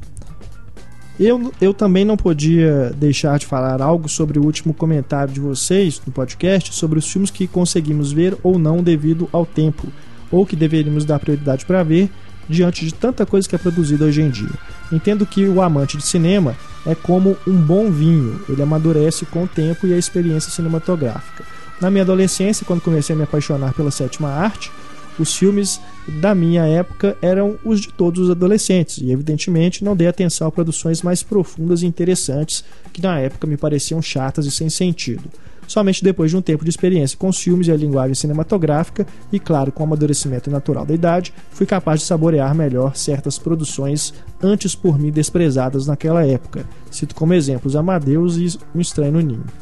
[1.19, 6.01] Eu, eu também não podia deixar de falar algo sobre o último comentário de vocês
[6.07, 9.89] no podcast sobre os filmes que conseguimos ver ou não devido ao tempo,
[10.31, 12.09] ou que deveríamos dar prioridade para ver
[12.49, 14.55] diante de tanta coisa que é produzida hoje em dia.
[14.93, 16.55] Entendo que o amante de cinema
[16.87, 21.43] é como um bom vinho, ele amadurece com o tempo e a experiência cinematográfica.
[21.81, 24.71] Na minha adolescência, quando comecei a me apaixonar pela sétima arte,
[25.19, 30.09] os filmes da minha época eram os de todos os adolescentes, e evidentemente não dei
[30.09, 34.69] atenção a produções mais profundas e interessantes que na época me pareciam chatas e sem
[34.69, 35.31] sentido.
[35.67, 39.39] Somente depois de um tempo de experiência com os filmes e a linguagem cinematográfica, e
[39.39, 44.13] claro, com o amadurecimento natural da idade, fui capaz de saborear melhor certas produções
[44.43, 46.67] antes por mim desprezadas naquela época.
[46.91, 49.62] Cito como exemplos Amadeus e Um Estranho no Ninho.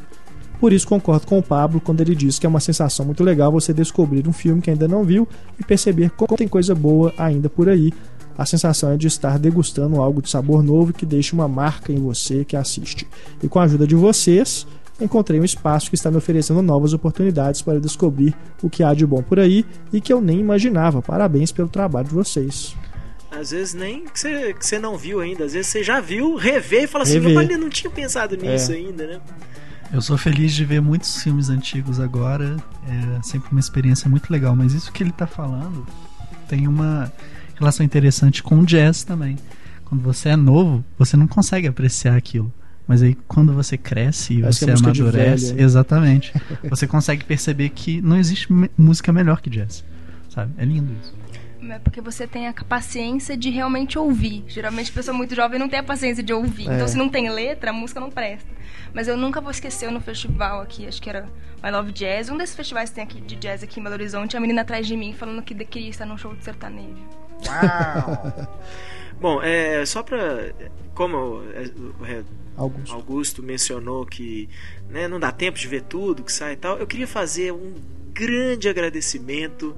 [0.60, 3.50] Por isso concordo com o Pablo quando ele diz que é uma sensação muito legal
[3.50, 5.26] você descobrir um filme que ainda não viu
[5.58, 7.92] e perceber como tem coisa boa ainda por aí.
[8.36, 11.98] A sensação é de estar degustando algo de sabor novo que deixa uma marca em
[11.98, 13.06] você que assiste.
[13.42, 14.66] E com a ajuda de vocês,
[15.00, 19.06] encontrei um espaço que está me oferecendo novas oportunidades para descobrir o que há de
[19.06, 21.00] bom por aí e que eu nem imaginava.
[21.02, 22.74] Parabéns pelo trabalho de vocês.
[23.30, 26.34] Às vezes nem que você, que você não viu ainda, às vezes você já viu,
[26.34, 27.32] revê e fala assim, Revê.
[27.34, 28.74] mas eu não tinha pensado nisso É.
[28.74, 29.20] ainda, né?
[29.92, 32.56] Eu sou feliz de ver muitos filmes antigos agora.
[32.88, 34.54] É sempre uma experiência muito legal.
[34.54, 35.84] Mas isso que ele tá falando
[36.48, 37.12] tem uma
[37.58, 39.36] relação interessante com o jazz também.
[39.84, 42.52] Quando você é novo, você não consegue apreciar aquilo.
[42.86, 45.64] Mas aí quando você cresce e que você é amadurece, velho, hein?
[45.64, 46.32] exatamente,
[46.68, 49.84] você consegue perceber que não existe música melhor que jazz.
[50.28, 50.52] Sabe?
[50.56, 51.14] É lindo isso.
[51.68, 54.44] É porque você tem a paciência de realmente ouvir.
[54.48, 56.68] Geralmente a pessoa muito jovem não tem a paciência de ouvir.
[56.68, 56.74] É.
[56.74, 58.48] Então se não tem letra, a música não presta.
[58.94, 61.28] Mas eu nunca vou esquecer no festival aqui, acho que era
[61.62, 64.36] My Love Jazz, um desses festivais que tem aqui de jazz aqui em Belo Horizonte,
[64.36, 67.04] a menina atrás de mim falando que queria estar num show de sertanejo.
[69.20, 70.52] Bom, é, só pra.
[70.94, 71.70] Como é,
[72.00, 72.24] o é,
[72.56, 72.94] Augusto.
[72.94, 74.48] Augusto mencionou que
[74.88, 77.74] né, não dá tempo de ver tudo que sai e tal, eu queria fazer um
[78.12, 79.74] grande agradecimento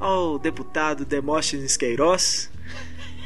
[0.00, 2.50] ao deputado Demóstenes Queiroz,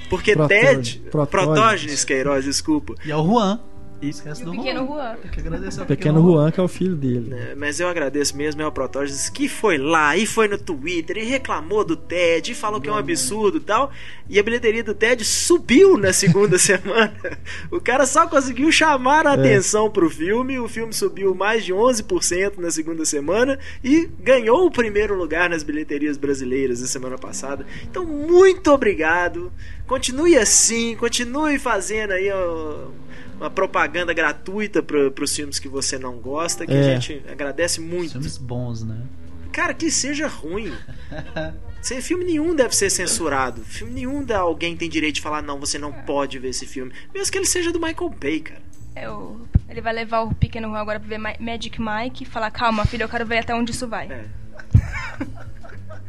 [0.08, 0.94] porque Protógenes.
[0.94, 1.10] Ted.
[1.10, 2.04] Protógenes.
[2.04, 2.94] Queiroz, desculpa.
[3.04, 3.60] E é o Juan.
[4.02, 4.96] E- Esquece E do o pequeno Juan.
[4.96, 5.16] Juan.
[5.22, 7.34] Tem que agradecer ao Pequeno Juan, que é o filho dele.
[7.34, 11.24] É, mas eu agradeço mesmo ao Protógenes que foi lá e foi no Twitter e
[11.24, 13.90] reclamou do TED e falou que é um absurdo e tal.
[14.28, 17.12] E a bilheteria do TED subiu na segunda semana.
[17.70, 19.34] O cara só conseguiu chamar a É.
[19.34, 20.58] atenção pro filme.
[20.58, 25.62] O filme subiu mais de 11% na segunda semana e ganhou o primeiro lugar nas
[25.62, 27.66] bilheterias brasileiras na semana passada.
[27.90, 29.52] Então, muito obrigado.
[29.90, 32.30] Continue assim, continue fazendo aí
[33.40, 36.78] uma propaganda gratuita para os filmes que você não gosta, que É.
[36.78, 38.12] a gente agradece muito.
[38.12, 38.96] Filmes bons, né?
[39.50, 40.72] Cara, que seja ruim.
[41.82, 43.64] Sem filme nenhum deve ser censurado.
[43.64, 46.92] Filme nenhum da alguém tem direito de falar não, você não pode ver esse filme,
[47.12, 48.62] mesmo que ele seja do Michael Bay, cara.
[48.94, 52.52] É o- ele vai levar o pequeno agora pra ver Ma- Magic Mike e falar,
[52.52, 54.06] calma, filho, eu quero ver até onde isso vai.
[54.08, 54.24] É.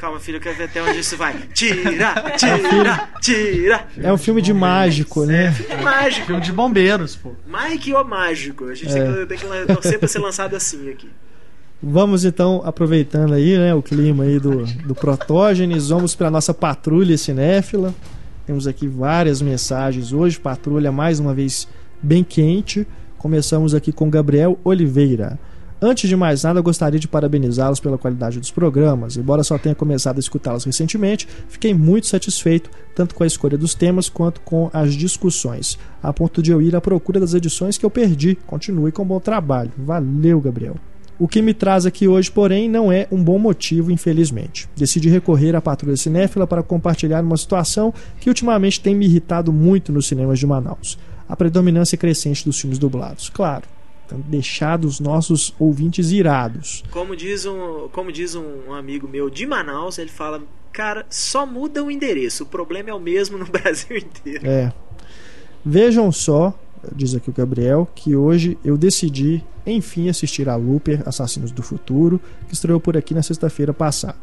[0.01, 1.31] Calma, filho, eu quero ver até onde isso vai.
[1.53, 3.87] Tira, tira, tira.
[4.01, 5.55] É um filme de mágico, né?
[5.69, 6.25] É mágico.
[6.25, 7.33] Filme de bombeiros, pô.
[7.45, 8.65] Mike o mágico.
[8.65, 9.25] A gente É.
[9.27, 11.07] tem, que, tem que torcer pra ser lançado assim aqui.
[11.83, 17.15] Vamos então, aproveitando aí, né, o clima aí do, do Protógenes, vamos para nossa patrulha
[17.15, 17.93] cinéfila.
[18.47, 21.67] Temos aqui várias mensagens hoje, patrulha mais uma vez
[22.01, 22.87] bem quente.
[23.19, 25.37] Começamos aqui com Gabriel Oliveira.
[25.83, 29.17] Antes de mais nada, gostaria de parabenizá-los pela qualidade dos programas.
[29.17, 33.73] Embora só tenha começado a escutá-los recentemente, fiquei muito satisfeito tanto com a escolha dos
[33.73, 37.85] temas quanto com as discussões, a ponto de eu ir à procura das edições que
[37.85, 38.35] eu perdi.
[38.45, 39.71] Continue com um bom trabalho.
[39.75, 40.75] Valeu, Gabriel.
[41.17, 44.69] O que me traz aqui hoje, porém, não é um bom motivo, infelizmente.
[44.75, 49.91] Decidi recorrer à Patrulha Cinéfila para compartilhar uma situação que ultimamente tem me irritado muito
[49.91, 50.99] nos cinemas de Manaus.
[51.27, 53.29] A predominância crescente dos filmes dublados.
[53.29, 53.63] Claro,
[54.11, 56.83] tem deixado os nossos ouvintes irados.
[56.91, 61.83] Como diz um, como diz um amigo meu de Manaus, ele fala: Cara, só muda
[61.83, 64.45] o endereço, o problema é o mesmo no Brasil inteiro.
[64.45, 64.73] É.
[65.63, 66.53] Vejam só,
[66.95, 72.19] diz aqui o Gabriel, que hoje eu decidi, enfim, assistir a Looper, Assassinos do Futuro,
[72.47, 74.17] que estreou por aqui na sexta-feira passada.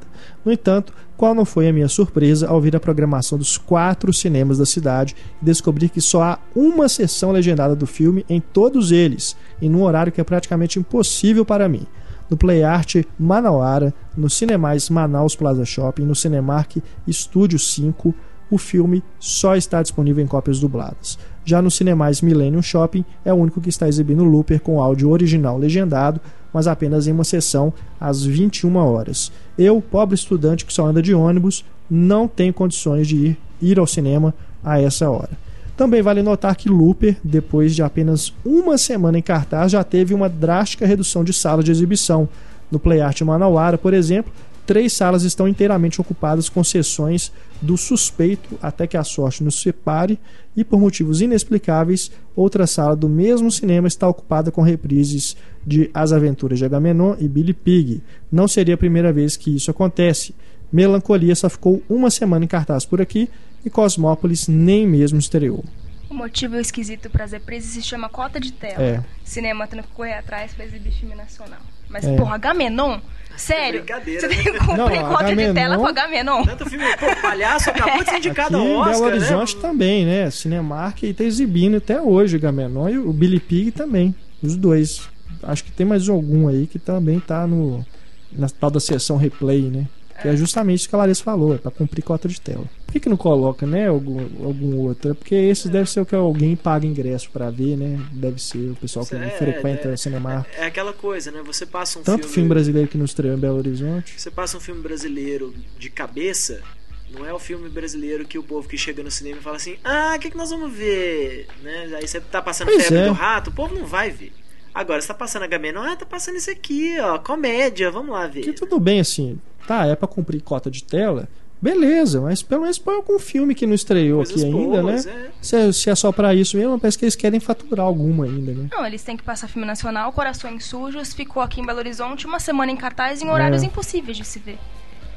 [0.45, 4.59] No entanto, qual não foi a minha surpresa ao ver a programação dos quatro cinemas
[4.59, 9.37] da cidade e descobrir que só há uma sessão legendada do filme em todos eles,
[9.61, 11.87] em um horário que é praticamente impossível para mim.
[12.29, 18.15] No Play Art Manauara, no Cinemais Manaus Plaza Shopping, no Cinemark Estúdio 5,
[18.51, 21.19] o filme só está disponível em cópias dubladas.
[21.45, 25.57] Já no Cinemais Millennium Shopping é o único que está exibindo Looper com áudio original
[25.59, 26.21] legendado,
[26.53, 29.33] mas apenas em uma sessão às 21 horas.
[29.57, 33.87] Eu, pobre estudante que só anda de ônibus, não tenho condições de ir, ir ao
[33.87, 35.31] cinema a essa hora.
[35.77, 40.29] Também vale notar que Looper, depois de apenas uma semana em cartaz, já teve uma
[40.29, 42.29] drástica redução de salas de exibição.
[42.71, 44.33] No Play Art Manauara, por exemplo,
[44.69, 50.21] três salas estão inteiramente ocupadas com sessões do suspeito até que a sorte nos separe,
[50.55, 56.13] e por motivos inexplicáveis, outra sala do mesmo cinema está ocupada com reprises de As
[56.13, 58.03] Aventuras de Agamenon e Billy Pig.
[58.31, 60.35] Não seria a primeira vez que isso acontece.
[60.71, 63.27] Melancolia só ficou uma semana em cartaz por aqui
[63.65, 65.65] e Cosmópolis nem mesmo estreou.
[66.11, 68.83] O motivo esquisito para as reprises se chama cota de tela.
[68.83, 69.03] É.
[69.25, 71.61] Cinema tendo que correr atrás pra exibir filme nacional.
[71.89, 72.15] Mas, É.
[72.17, 73.01] porra, Agamenon?
[73.39, 73.83] Sério?
[73.83, 74.35] Brincadeira, Você né?
[74.35, 76.45] tem que cumprir Não, cota de tela com Agamenon?
[76.45, 79.63] Tanto filme, pô, palhaço acabou de ser indicado Aqui ao Oscar, Belo Horizonte né?
[79.63, 80.31] também, né?
[80.31, 84.15] Cinemark está exibindo até hoje o Gamenon e o Billy Pig também.
[84.43, 85.09] Os dois.
[85.43, 87.85] Acho que tem mais algum aí que também tá no
[88.33, 89.87] na tal da sessão replay, né?
[90.21, 92.65] Que é justamente isso que a Larissa falou, é pra cumprir cota de tela.
[92.87, 95.11] Por que, que não coloca, né, algum, algum outro?
[95.11, 98.01] É porque esses deve ser o que alguém paga ingresso pra ver, né?
[98.13, 100.49] Deve ser o pessoal que É, frequenta é, Cinemark.
[100.57, 101.43] É aquela coisa, né?
[101.45, 104.15] Você passa um Tanto filme, filme brasileiro que não estreou em Belo Horizonte.
[104.17, 106.63] Você passa um filme brasileiro de cabeça,
[107.11, 110.15] não é o filme brasileiro que o povo que chega no cinema fala assim: ah,
[110.17, 111.47] o que, que nós vamos ver?
[111.63, 111.91] Né?
[111.97, 113.07] Aí você tá passando Pois febre é.
[113.07, 114.33] do rato, o povo não vai ver.
[114.81, 118.43] Agora, você tá passando Agamenon, ah, tá passando isso aqui, ó, comédia, vamos lá ver.
[118.43, 121.29] Que tudo bem, assim, tá, é pra cumprir cota de tela,
[121.61, 125.13] beleza, mas pelo menos põe algum filme que não estreou Coisas aqui ainda, boas, né?
[125.13, 125.31] é.
[125.43, 128.53] Se é, se é só pra isso mesmo, parece que eles querem faturar alguma ainda,
[128.53, 128.69] né?
[128.71, 130.13] Não, eles têm que passar filme nacional.
[130.13, 133.67] Corações Sujos ficou aqui em Belo Horizonte uma semana em cartaz em horários É.
[133.67, 134.59] impossíveis de se ver.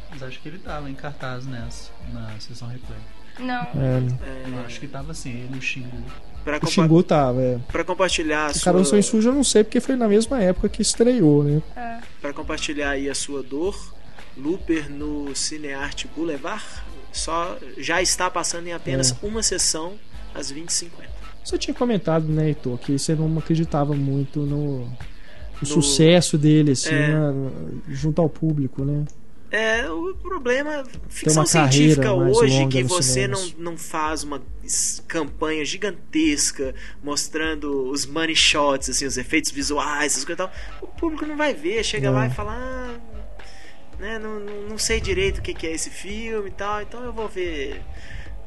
[0.09, 2.97] Mas acho que ele tava em cartaz nessa, na sessão replay.
[3.39, 3.61] Não.
[3.79, 5.87] É, Eu acho que tava assim, ele e o Xingu.
[6.43, 7.59] Pra, o compa Xingu tava, é.
[7.71, 10.67] pra compartilhar a O sua, Corações Sujos eu não sei, porque foi na mesma época
[10.69, 11.61] que estreou, né?
[11.75, 11.99] É.
[12.19, 13.93] pra compartilhar aí a sua dor,
[14.37, 16.63] Looper no Cinearte Boulevard
[17.11, 19.15] só já está passando em apenas É.
[19.25, 19.93] uma sessão
[20.33, 20.89] às 20h50.
[21.43, 24.87] Você tinha comentado, né, Heitor, que você não acreditava muito no, no
[25.59, 27.07] No- sucesso dele, assim, É.
[27.09, 27.33] na-
[27.89, 29.05] junto ao público, né?
[29.51, 34.41] É, o problema, ficção científica hoje que você não, não faz uma
[35.07, 40.51] campanha gigantesca mostrando os money shots, assim, os efeitos visuais, essas coisas e tal.
[40.81, 42.11] O público não vai ver, chega É.
[42.11, 42.95] lá e fala, ah,
[43.99, 47.03] né, não, não, não sei direito o que, que é esse filme e tal, então
[47.03, 47.81] eu vou ver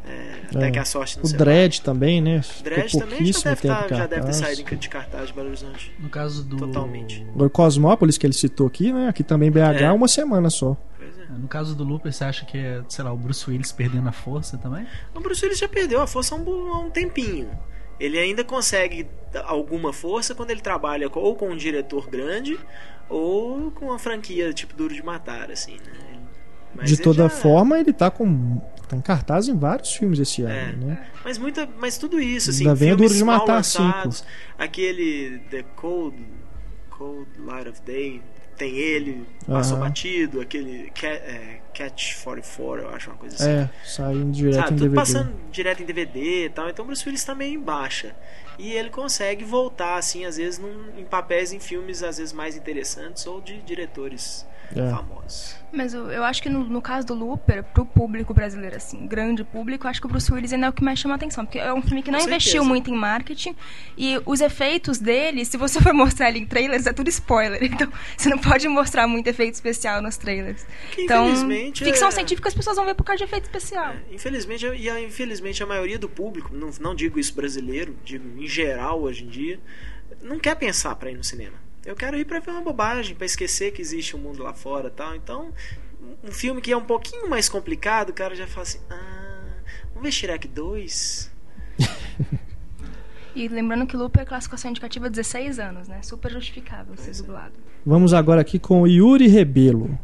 [0.06, 0.70] é, até É.
[0.70, 2.42] que a sorte não O se Dredd também, né?
[2.62, 5.92] Dredd também já deve, tá, já deve ter saído de cartaz de Belo Horizonte.
[5.98, 6.56] No caso do.
[6.58, 7.26] Totalmente.
[7.34, 9.08] O Cosmópolis, que ele citou aqui, né?
[9.08, 9.92] Aqui também BH, É.
[9.92, 10.76] uma semana só.
[11.34, 11.38] É.
[11.38, 14.12] No caso do Looper, você acha que é, sei lá, o Bruce Willis perdendo a
[14.12, 14.86] força também?
[15.14, 17.50] O Bruce Willis já perdeu a força há um, há um tempinho.
[18.00, 19.06] Ele ainda consegue
[19.44, 22.58] alguma força quando ele trabalha com- ou com um diretor grande
[23.08, 26.18] ou com uma franquia tipo Duro de Matar, assim, né?
[26.74, 28.60] Mas de toda já- forma, ele tá com.
[28.88, 30.86] tá em cartaz em vários filmes esse ano, É.
[30.86, 31.06] né?
[31.24, 34.24] Mas, muita, mas tudo isso, assim, Ainda vem Duro de Matar lançados,
[34.58, 36.16] aquele The Cold,
[36.90, 38.20] Cold Light of Day,
[38.54, 39.86] tem ele, passou Aham.
[39.88, 43.50] batido, aquele Ca- é, Catch 44, eu acho uma coisa assim.
[43.50, 44.96] É, saindo direto Sabe, em tudo DVD.
[44.96, 46.68] passando direto em DVD e tal.
[46.68, 48.14] Então o Bruce Willis tá meio em baixa.
[48.58, 52.56] E ele consegue voltar, assim, às vezes, num- em papéis em filmes, às vezes, mais
[52.56, 54.90] interessantes ou de diretores É.
[54.90, 55.56] famosos.
[55.72, 59.42] Mas eu, eu acho que no, no caso do Looper, pro público brasileiro, assim, grande
[59.42, 61.44] público, eu acho que o Bruce Willis ainda é o que mais chama atenção.
[61.44, 62.68] Porque é um filme que não Com investiu certeza.
[62.68, 63.56] muito em marketing.
[63.98, 67.58] E os efeitos dele, se você for mostrar ele em trailers, é tudo spoiler.
[67.74, 70.64] Então, você não pode mostrar muito efeito especial nos trailers.
[70.92, 73.94] Que, Então, infelizmente, ficção é- científica as pessoas vão ver por causa de efeito especial.
[74.12, 78.46] Infelizmente, e a- infelizmente a maioria do público, não, não digo isso brasileiro, digo em
[78.46, 79.58] geral hoje em dia,
[80.22, 81.64] não quer pensar pra ir no cinema.
[81.84, 84.90] Eu quero ir pra ver uma bobagem, pra esquecer que existe um mundo lá fora,
[84.90, 85.14] tal.
[85.14, 85.52] Então,
[86.22, 89.54] um filme que é um pouquinho mais complicado, o cara já fala assim: "Ah,
[89.88, 91.30] vamos ver Shrek 2".
[93.36, 96.00] E lembrando que Looper é classificação indicativa 16 anos, né?
[96.02, 97.54] Super justificável ser dublado.
[97.84, 99.98] Vamos agora aqui com o Yuri Rebelo.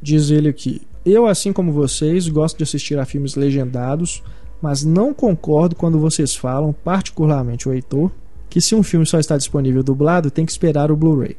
[0.00, 4.22] Diz ele aqui: Eu, assim como vocês, gosto de assistir a filmes legendados,
[4.62, 8.10] mas não concordo quando vocês falam, particularmente o Heitor,
[8.50, 11.36] que se um filme só está disponível dublado, tem que esperar o Blu-ray.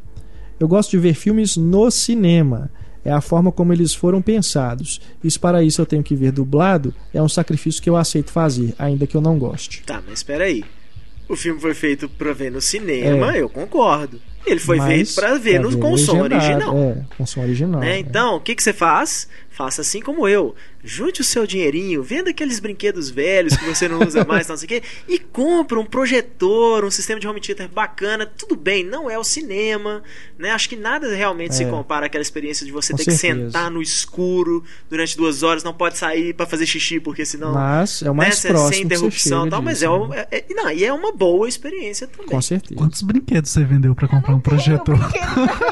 [0.60, 2.71] Eu gosto de ver filmes no cinema.
[3.04, 5.02] É a forma como eles foram pensados.
[5.24, 8.32] E se para isso eu tenho que ver dublado, é um sacrifício que eu aceito
[8.32, 9.84] fazer, ainda que eu não goste.
[9.84, 10.63] Tá, mas espera aí.
[11.28, 14.19] O filme foi feito pra ver no cinema, eu concordo.
[14.45, 16.78] Ele foi Mas feito pra ver no, com som original.
[16.78, 17.80] É, com som original.
[17.80, 17.95] né?
[17.95, 18.00] é.
[18.00, 19.28] Então, o que, que você faz?
[19.54, 20.56] Faça assim como eu.
[20.84, 24.66] Junte o seu dinheirinho, venda aqueles brinquedos velhos que você não usa mais, não sei
[24.66, 28.26] o quê, e compra um projetor, um sistema de home theater bacana.
[28.26, 30.02] Tudo bem, não é o cinema,
[30.39, 30.49] né?
[30.52, 31.70] Acho que nada realmente se É.
[31.70, 33.45] compara àquela experiência de você Com ter que certeza.
[33.52, 37.54] sentar no escuro durante duas horas, não pode sair pra fazer xixi, porque senão.
[37.54, 40.06] Mas é o mais né, próximo sem que interrupção e tal, mas disso, é, né?
[40.06, 42.28] um- é- é- não, e é uma boa experiência também.
[42.28, 42.76] Com certeza.
[42.76, 44.97] Quantos brinquedos você vendeu pra comprar um projetor?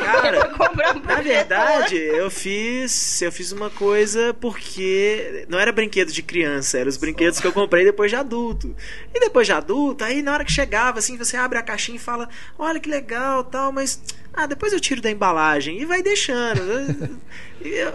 [0.04, 1.24] Cara, comprar um Na projetor.
[1.24, 6.98] verdade, eu fiz, eu fiz uma coisa porque não era brinquedo de criança, eram os
[6.98, 8.76] brinquedos que eu comprei depois de adulto.
[9.14, 12.00] E depois de adulto, aí na hora que chegava assim, você abre a caixinha e
[12.00, 14.02] fala: "Olha que legal", tal, mas
[14.34, 16.62] ah, depois eu tiro da embalagem e vai deixando.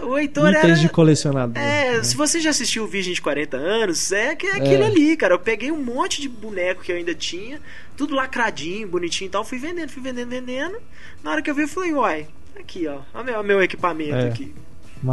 [0.03, 1.57] O Heitor era Itens de colecionador.
[1.57, 2.03] é, né?
[2.03, 4.85] se você já assistiu o Virgem de 40 anos, é que é aquilo É.
[4.85, 5.33] ali, cara.
[5.33, 7.59] Eu peguei um monte de boneco que eu ainda tinha,
[7.97, 10.77] tudo lacradinho, bonitinho e tal, fui vendendo, fui vendendo, vendendo.
[11.23, 12.27] Na hora que eu vi, eu falei, uai,
[12.59, 14.27] aqui, ó, olha meu, meu equipamento É.
[14.27, 14.53] aqui.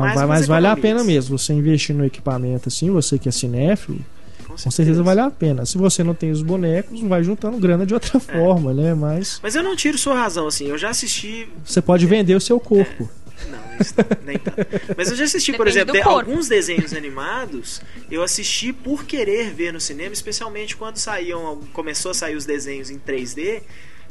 [0.00, 1.36] Mas, Mas mas vale a pena mesmo.
[1.38, 3.98] Você investir no equipamento assim, você que é cinéfilo,
[4.46, 5.64] com certeza vale a pena.
[5.66, 7.96] Se você não tem os bonecos, vai juntando grana de É.
[7.96, 8.94] outra forma, né?
[8.94, 11.48] Mas Mas eu não tiro sua razão, assim, eu já assisti.
[11.64, 13.08] você pode vender o seu corpo.
[13.50, 14.58] Não, isso nem tanto.
[14.96, 16.30] Mas eu já assisti, por Depende exemplo, do de- corpo.
[16.30, 22.14] alguns desenhos animados, eu assisti por querer ver no cinema, especialmente quando saíam, começou a
[22.14, 23.62] sair os desenhos em 3D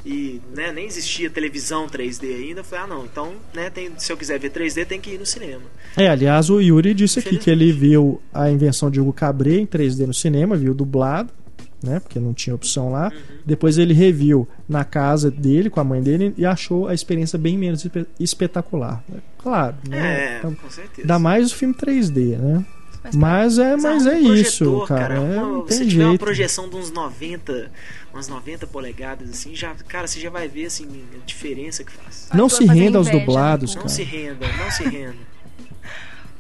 [0.06, 2.62] e né, nem existia televisão 3D ainda.
[2.62, 5.20] Eu falei, ah não, então né, tem, se eu quiser ver 3D tem que ir
[5.20, 5.62] no cinema.
[5.98, 9.66] É, aliás, o Yuri disse aqui que ele viu a invenção de Hugo Cabret em
[9.68, 11.32] 3D no cinema, viu dublado,
[11.84, 12.00] né?
[12.00, 13.12] Porque não tinha opção lá.
[13.46, 17.58] Depois ele reviu na casa dele, com a mãe dele, e achou a experiência bem
[17.58, 19.04] menos espe- espetacular.
[19.40, 20.36] Claro, né?
[20.36, 21.08] É, Então, com certeza.
[21.08, 22.64] Dá mais o filme 3D, né?
[23.04, 25.14] Mas Mas é, mas é um isso, projetor, cara.
[25.16, 27.72] é, arruma- não se tem tiver uma projeção de uns 90,
[28.14, 32.28] umas 90 polegadas assim, já, cara, você já vai ver assim a diferença que faz.
[32.34, 33.76] Não se renda aos inveja, dublados, né?
[33.82, 33.96] Não cara.
[33.96, 35.31] se renda, não se renda.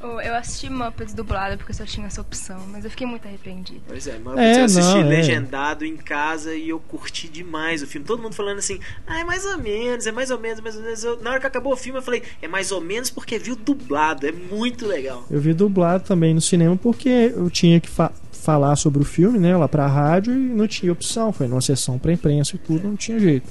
[0.03, 3.27] Oh, Eu assisti Muppets dublado porque eu só tinha essa opção, mas eu fiquei muito
[3.27, 3.81] arrependida.
[3.87, 5.03] Pois é, mas É, eu assisti não, é.
[5.03, 8.05] legendado em casa e eu curti demais o filme.
[8.07, 10.81] Todo mundo falando assim, ah, é mais ou menos, é mais ou menos, mais ou
[10.81, 11.03] menos.
[11.03, 13.55] Eu- na hora que acabou o filme, eu falei, é mais ou menos porque viu
[13.55, 15.25] dublado, é muito legal.
[15.29, 19.37] Eu vi dublado também no cinema porque eu tinha que fa- falar sobre o filme,
[19.37, 21.31] né, lá pra rádio e não tinha opção.
[21.31, 23.47] Foi numa sessão pra imprensa e tudo, não tinha jeito.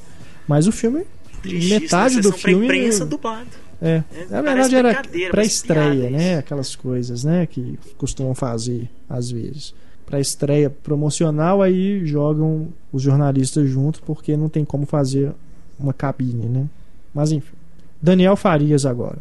[0.48, 1.04] Mas o filme,
[1.44, 2.64] metade do Sessão pra filme.
[2.64, 3.46] imprensa dublado.
[3.80, 6.38] É, É, na verdade era parece piada né?
[6.38, 7.46] Aquelas coisas, né?
[7.46, 9.74] Que costumam fazer às vezes.
[10.06, 15.32] Pré-estreia promocional, aí jogam os jornalistas juntos porque não tem como fazer
[15.78, 16.66] uma cabine, né?
[17.14, 17.54] Mas enfim.
[18.02, 19.18] Daniel Farias agora.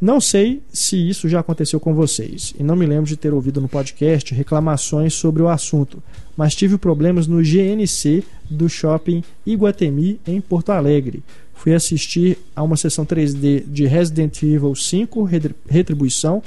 [0.00, 3.60] Não sei se isso já aconteceu com vocês, e não me lembro de ter ouvido
[3.60, 6.02] no podcast reclamações sobre o assunto,
[6.34, 11.22] mas tive problemas no GNC do shopping Iguatemi, em Porto Alegre.
[11.60, 16.42] Fui assistir a uma sessão 3D de Resident Evil 5 Retri- Retribuição.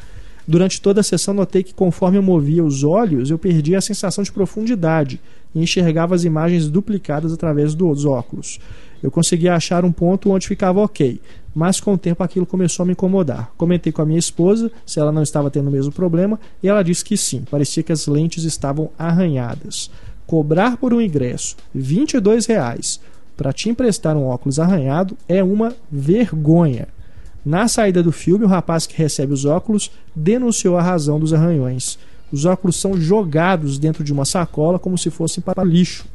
[0.47, 4.24] Durante toda a sessão notei que conforme eu movia os olhos, eu perdia a sensação
[4.24, 5.22] de profundidade
[5.53, 8.59] e enxergava as imagens duplicadas através dos óculos.
[9.03, 11.22] Eu conseguia achar um ponto onde ficava ok,
[11.53, 13.51] mas com o tempo aquilo começou a me incomodar.
[13.55, 16.82] Comentei com a minha esposa se ela não estava tendo o mesmo problema e ela
[16.82, 19.91] disse que sim, parecia que as lentes estavam arranhadas.
[20.26, 22.99] Cobrar por um ingresso 22 reais
[23.36, 26.88] para te emprestar um óculos arranhado é uma vergonha.
[27.46, 32.00] Na saída do filme, o rapaz que recebe os óculos denunciou a razão dos arranhões.
[32.32, 36.06] Os óculos são jogados dentro de uma sacola como se fossem para lixo.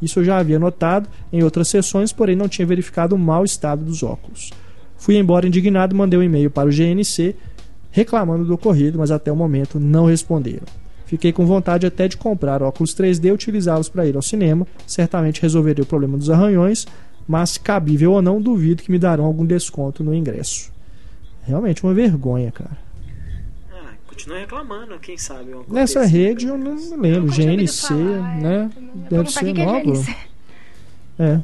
[0.00, 3.84] Isso eu já havia notado em outras sessões, porém não tinha verificado o mau estado
[3.84, 4.50] dos óculos.
[4.96, 7.34] Fui embora indignado, mandei um e-mail para o GNC
[7.90, 10.66] reclamando do ocorrido, mas até o momento não responderam.
[11.08, 14.66] Fiquei com vontade até de comprar óculos 3D e utilizá-los para ir ao cinema.
[14.86, 16.86] Certamente resolveria o problema dos arranhões,
[17.26, 20.70] mas cabível ou não, duvido que me darão algum desconto no ingresso.
[21.44, 22.76] Realmente uma vergonha, cara.
[23.72, 25.50] Ah, continua reclamando, quem sabe.
[25.66, 27.22] Nessa rede eu não me lembro.
[27.22, 28.70] Nunca tinha ouvido GNC, falar, é, né?
[28.76, 30.16] Eu Deve ser é nova.
[31.18, 31.40] É.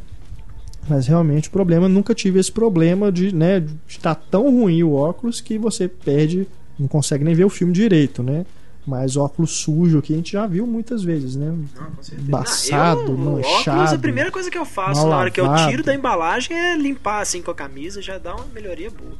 [0.87, 4.93] Mas realmente o problema, nunca tive esse problema de, né, de estar tão ruim o
[4.93, 6.47] óculos que você perde,
[6.79, 8.45] não consegue nem ver o filme direito, né?
[8.87, 11.47] Mas óculos sujo aqui a gente já viu muitas vezes, né?
[11.47, 12.28] Não, com certeza.
[12.28, 15.41] Embaçado, Não, eu, o manchado, Óculos, a primeira coisa que eu faço na hora que
[15.41, 15.70] eu lavado.
[15.70, 19.16] tiro da embalagem é limpar assim com a camisa, já dá uma melhoria boa.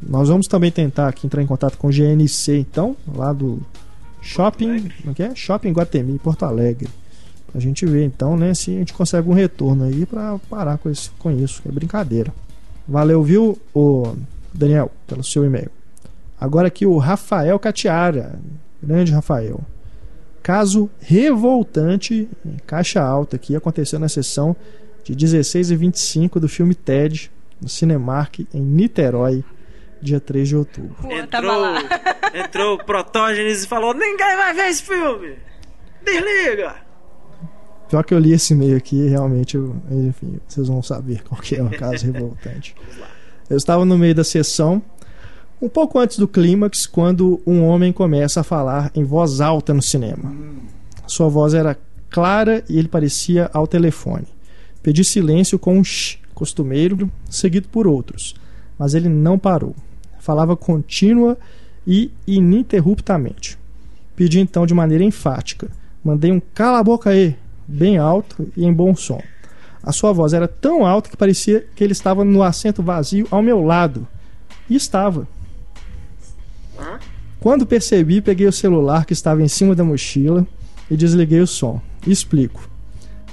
[0.00, 3.60] Nós vamos também tentar aqui entrar em contato com o GNC, então, lá do
[4.20, 5.34] Shopping, como é que é?
[5.34, 6.88] Shopping Guatemi, Porto Alegre.
[7.54, 10.90] A gente ver então, né, se a gente consegue um retorno aí pra parar com,
[10.90, 12.32] esse, com isso, que é brincadeira.
[12.86, 14.14] Valeu, viu, o
[14.52, 15.70] Daniel, pelo seu e-mail.
[16.40, 18.38] Agora aqui o Rafael Catiara,
[18.82, 19.60] grande Rafael.
[20.42, 24.56] Caso revoltante, em caixa alta aqui, aconteceu na sessão
[25.04, 29.44] de 16 e 25 do filme Ted, no Cinemark, em Niterói,
[30.00, 30.94] dia 3 de outubro.
[31.02, 31.64] Pô, entrou,
[32.34, 35.34] entrou o Protógenes e falou: Ninguém vai ver esse filme!
[36.04, 36.76] Desliga!
[37.88, 41.56] Pior que eu li esse e-mail aqui, realmente, eu- enfim, vocês vão saber qual que
[41.56, 42.74] é o caso revoltante.
[43.48, 44.82] Eu estava no meio da sessão,
[45.60, 49.82] um pouco antes do clímax, quando um homem começa a falar em voz alta no
[49.82, 50.32] cinema.
[51.06, 51.76] Sua voz era
[52.10, 54.26] clara e ele parecia ao telefone.
[54.82, 58.34] Pedi silêncio com um shh costumeiro, seguido por outros.
[58.78, 59.74] mas ele não parou.
[60.20, 61.36] Falava contínua
[61.84, 63.58] e ininterruptamente.
[64.14, 65.68] Pedi então de maneira enfática.
[66.04, 67.36] Mandei um cala a boca aí,
[67.66, 69.20] bem alto e em bom som.
[69.82, 73.42] A sua voz era tão alta que parecia que ele estava no assento vazio ao
[73.42, 74.06] meu lado.
[74.70, 75.26] E estava.
[77.40, 80.46] Quando percebi, peguei o celular que estava em cima da mochila
[80.90, 81.80] e desliguei o som.
[82.06, 82.68] Explico.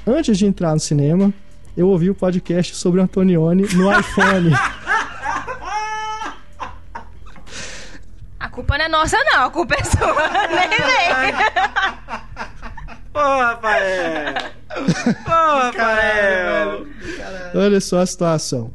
[0.06, 1.34] Antes de entrar no cinema,
[1.76, 4.52] eu ouvi o podcast sobre o Antonioni no iPhone.
[8.40, 9.46] A culpa não é nossa, não.
[9.46, 10.30] A culpa é sua.
[10.50, 11.34] Nem vem.
[13.14, 14.34] Ô, Rafael!
[15.26, 16.86] Ô, Rafael!
[17.56, 18.72] Olha só a situação.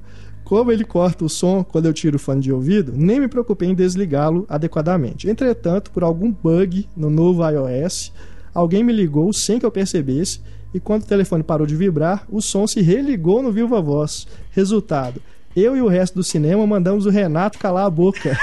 [0.51, 3.68] Como ele corta o som quando eu tiro o fone de ouvido, nem me preocupei
[3.68, 5.30] em desligá-lo adequadamente.
[5.30, 8.12] Entretanto, por algum bug no novo iOS,
[8.53, 10.40] alguém me ligou sem que eu percebesse
[10.74, 14.26] e quando o telefone parou de vibrar, o som se religou no Viva Voz.
[14.51, 15.22] Resultado:
[15.55, 18.36] eu e o resto do cinema mandamos o Renato calar a boca.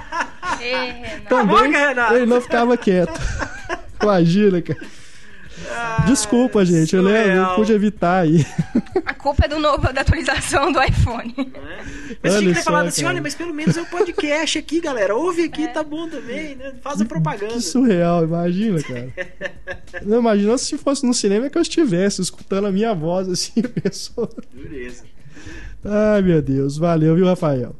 [0.58, 1.28] Ê, Renato.
[1.28, 2.14] Também boca, Renato!
[2.14, 3.20] ele não ficava quieto.
[4.02, 4.80] Imagina, cara.
[6.06, 7.56] Desculpa, gente, eu, lembro, eu surreal.
[7.56, 8.44] pude evitar aí.
[9.06, 11.34] A culpa é do novo, da atualização do iPhone.
[12.22, 15.14] Mas tinha que ter falado assim: olha, mas pelo menos é um podcast aqui, galera.
[15.14, 16.72] Ouve aqui, tá bom também, né?
[16.82, 17.54] Faz a propaganda.
[17.54, 19.12] Que surreal, imagina, cara.
[20.04, 23.80] Não, imagina se fosse no cinema que eu estivesse escutando a minha voz assim, a
[23.80, 24.30] pessoa.
[24.52, 25.04] Dureza.
[25.84, 27.74] Ai, meu Deus, valeu, viu, Rafael?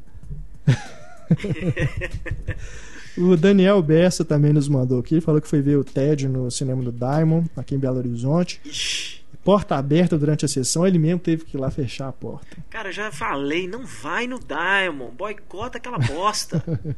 [3.17, 6.81] O Daniel Bessa também nos mandou aqui, falou que foi ver o Ted no cinema
[6.81, 9.23] do Diamond, aqui em Belo Horizonte.
[9.43, 12.57] Porta aberta durante a sessão, ele mesmo teve que ir lá fechar a porta.
[12.69, 15.13] Cara, já falei, não vai no Diamond.
[15.15, 16.63] Boicota aquela bosta.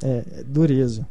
[0.00, 1.08] É dureza.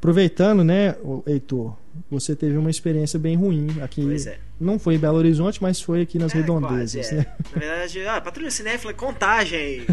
[0.00, 0.96] Aproveitando, né,
[1.26, 1.76] Heitor,
[2.10, 4.02] você teve uma experiência bem ruim aqui.
[4.02, 4.38] pois é.
[4.58, 7.18] Não foi em Belo Horizonte, mas foi aqui nas É, redondezas, quase, é.
[7.18, 7.26] né?
[7.54, 9.84] Na verdade, ah, Patrulha Cinéfila, contagem.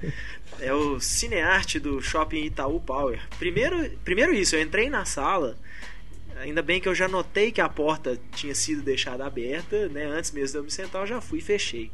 [0.60, 3.20] é o cinearte do Shopping Itaú Power.
[3.38, 5.56] Primeiro, primeiro isso, eu entrei na sala.
[6.40, 10.06] Ainda bem que eu já notei que a porta tinha sido deixada aberta, né?
[10.06, 11.90] Antes mesmo de eu me sentar, eu já fui e fechei.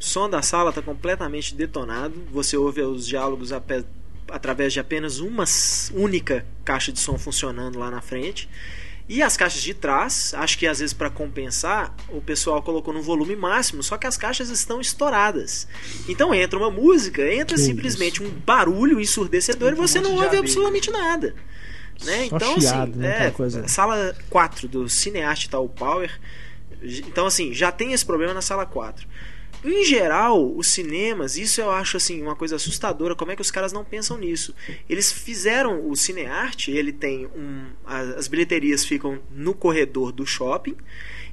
[0.00, 2.14] O som da sala está completamente detonado.
[2.32, 3.84] Você ouve os diálogos ape-
[4.30, 5.44] através de apenas uma
[5.92, 8.48] única caixa de som funcionando lá na frente.
[9.08, 13.00] E as caixas de trás, acho que às vezes para compensar, o pessoal colocou no
[13.00, 15.68] volume máximo, só que as caixas estão estouradas.
[16.08, 20.36] Então entra uma música, entra Que simplesmente um barulho ensurdecedor e você Um não ouve
[20.36, 21.34] absolutamente nada.
[22.04, 22.28] Né?
[22.28, 23.32] Só Então, chiado, assim, né,
[23.64, 26.10] é, sala 4 do Cinearte Tal Power.
[26.82, 29.06] Então, assim, já tem esse problema na sala 4.
[29.66, 33.50] Em geral, os cinemas, isso eu acho assim uma coisa assustadora, como é que os
[33.50, 34.54] caras não pensam nisso?
[34.88, 40.76] Eles fizeram o cinearte, ele tem um as bilheterias ficam no corredor do shopping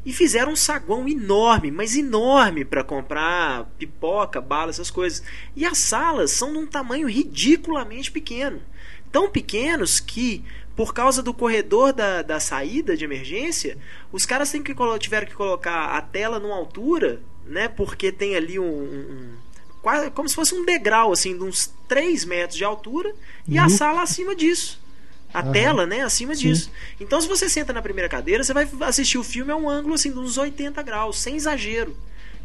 [0.03, 5.21] e fizeram um saguão enorme, mas enorme para comprar pipoca, bala, essas coisas.
[5.55, 8.63] E as salas são de um tamanho ridiculamente pequeno.
[9.11, 10.43] Tão pequenos que
[10.75, 13.77] por causa do corredor da, da saída de emergência,
[14.11, 17.68] os caras têm que tiveram que colocar a tela numa altura, né?
[17.68, 19.38] Porque tem ali um, um-
[19.82, 23.14] quase como se fosse um degrau assim, de uns 3 metros de altura
[23.50, 23.70] e a Nu.
[23.70, 24.80] sala acima disso.
[25.34, 25.52] A Aham.
[25.52, 26.41] tela, né, acima Sim.
[26.50, 26.72] disso.
[27.00, 29.96] Então, se você senta na primeira cadeira, você vai assistir o filme a um ângulo
[29.96, 31.96] assim de uns 80 graus, sem exagero.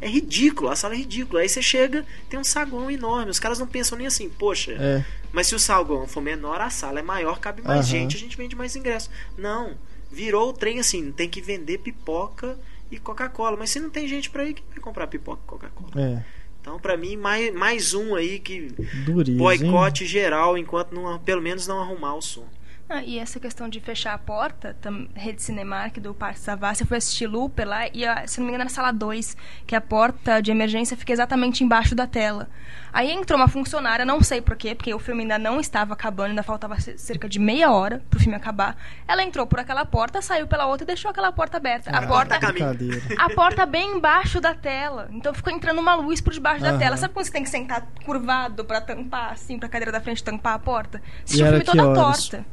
[0.00, 1.40] É ridículo, a sala é ridícula.
[1.42, 3.30] Aí você chega, tem um saguão enorme.
[3.30, 6.70] Os caras não pensam nem assim, poxa, É, mas se o saguão for menor, a
[6.70, 7.90] sala é maior, cabe mais Aham.
[7.90, 9.10] gente, a gente vende mais ingresso.
[9.36, 9.76] Não,
[10.10, 12.58] virou o trem assim, tem que vender pipoca
[12.90, 13.56] e Coca-Cola.
[13.56, 15.90] Mas se não tem gente pra ir, quem vai comprar pipoca e Coca-Cola?
[15.96, 16.24] é.
[16.60, 18.68] Então, pra mim, mais, mais um aí que
[19.06, 19.38] Dureza, hein?
[19.38, 22.44] boicote geral enquanto não, pelo menos não arrumar o som.
[22.90, 26.86] Ah, e essa questão de fechar a porta, tam, Rede Cinemark do Parque Savassi, eu
[26.86, 29.36] fui assistir Looper lá e, se não me engano, na sala 2,
[29.66, 32.48] que a porta de emergência fica exatamente embaixo da tela.
[32.90, 36.42] Aí entrou uma funcionária, não sei porquê, porque o filme ainda não estava acabando, ainda
[36.42, 38.74] faltava ce- cerca de meia hora pro filme acabar.
[39.06, 41.90] Ela entrou por aquela porta, saiu pela outra e deixou aquela porta aberta.
[41.90, 43.02] A Ah, porta Brincadeira.
[43.18, 45.08] a porta bem embaixo da tela.
[45.12, 46.78] Então ficou entrando uma luz por debaixo da Aham.
[46.78, 46.96] tela.
[46.96, 50.54] Sabe quando você tem que sentar curvado pra tampar, assim, pra cadeira da frente tampar
[50.54, 51.02] a porta?
[51.04, 52.46] E Assistiu o filme toda torta.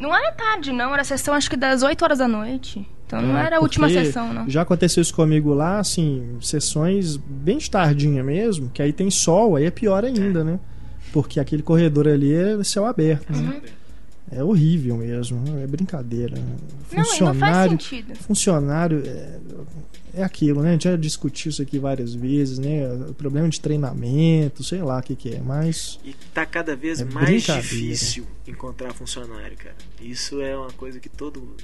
[0.00, 0.92] Não era tarde, não.
[0.94, 2.86] Era sessão acho que das 8 horas da noite.
[3.06, 4.48] Então não É, era a última sessão, não.
[4.48, 9.56] Já aconteceu isso comigo lá, assim, sessões bem de tardinha mesmo, que aí tem sol,
[9.56, 10.58] aí é pior ainda, né?
[11.12, 13.38] Porque aquele corredor ali é céu aberto, né?
[13.38, 13.60] Uhum.
[14.32, 16.36] É horrível mesmo, é brincadeira.
[16.36, 18.14] Não, e não faz Funcionário, sentido.
[18.14, 19.38] funcionário é,
[20.14, 20.70] é aquilo, né?
[20.70, 22.92] A gente já discutiu isso aqui várias vezes, né?
[23.08, 27.00] O problema de treinamento, sei lá o que, que é, mas E tá cada vez
[27.00, 29.76] É mais difícil encontrar funcionário, cara.
[30.00, 31.54] Isso é uma coisa que todo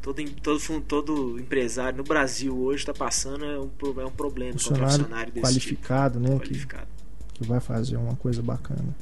[0.00, 3.70] todo todo, todo empresário no Brasil hoje está passando é um,
[4.00, 6.28] é um problema funcionário funcionário desse qualificado, né?
[6.28, 6.88] tipo, Que, qualificado.
[7.34, 8.94] que vai fazer uma coisa bacana.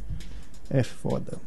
[0.68, 1.38] É foda.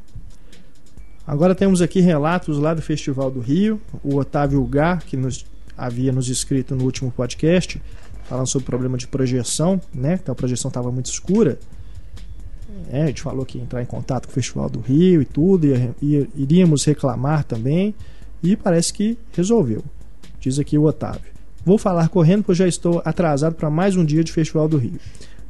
[1.30, 3.80] Agora temos aqui relatos lá do Festival do Rio.
[4.04, 5.46] O Otávio Gar, que nos
[5.80, 7.82] havia nos escrito no último podcast,
[8.26, 10.20] falando sobre o problema de projeção, né?
[10.22, 11.58] Então a projeção estava muito escura.
[12.92, 15.26] É, a gente falou que ia entrar em contato com o Festival do Rio e
[15.26, 17.96] tudo, e, e, iríamos reclamar também,
[18.42, 19.84] e parece que resolveu.
[20.40, 21.32] Diz aqui o Otávio.
[21.66, 25.00] Vou falar correndo, pois já estou atrasado para mais um dia de Festival do Rio.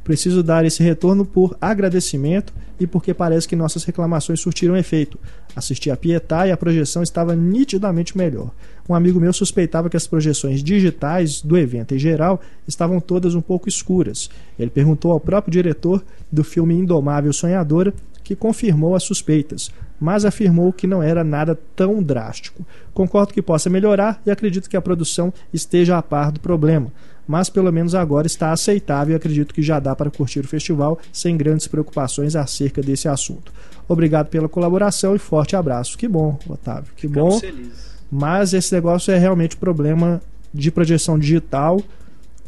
[0.02, 5.18] Preciso dar esse retorno por agradecimento e porque parece que nossas reclamações surtiram efeito.
[5.54, 8.50] Assisti a Pietá e a projeção estava nitidamente melhor.
[8.90, 13.40] Um amigo meu suspeitava que as projeções digitais do evento em geral estavam todas um
[13.40, 14.28] pouco escuras.
[14.58, 19.70] Ele perguntou ao próprio diretor do filme Indomável Sonhadora, que confirmou as suspeitas,
[20.00, 22.66] mas afirmou que não era nada tão drástico.
[22.92, 26.90] Concordo que possa melhorar e acredito que a produção esteja a par do problema
[27.28, 30.98] mas pelo menos agora está aceitável e acredito que já dá para curtir o festival
[31.12, 33.52] sem grandes preocupações acerca desse assunto.
[33.86, 35.96] Obrigado pela colaboração e forte abraço.
[35.96, 37.38] Que bom, Otávio, que Ficamos bom.
[37.38, 37.99] Felizes.
[38.10, 40.20] Mas esse negócio é realmente problema
[40.52, 41.80] de projeção digital.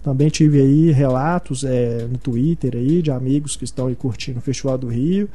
[0.02, 4.42] Também tive aí relatos é, no Twitter aí de amigos que estão aí curtindo o
[4.42, 5.28] Festival do Rio,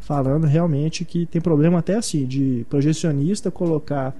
[0.00, 4.16] falando realmente que tem problema até assim de projecionista colocar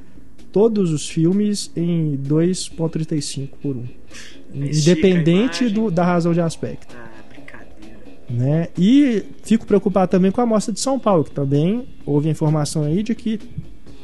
[0.53, 3.85] todos os filmes em 2.35 por 1.
[4.55, 6.95] Independente do, da razão de aspecto.
[6.97, 7.99] Ah, brincadeira.
[8.31, 8.69] Né?
[8.79, 13.03] E fico preocupado também com a mostra de São Paulo, que também houve informação aí
[13.03, 13.41] de que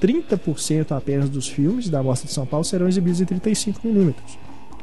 [0.01, 4.14] 30% apenas dos filmes da mostra de São Paulo serão exibidos em 35mm.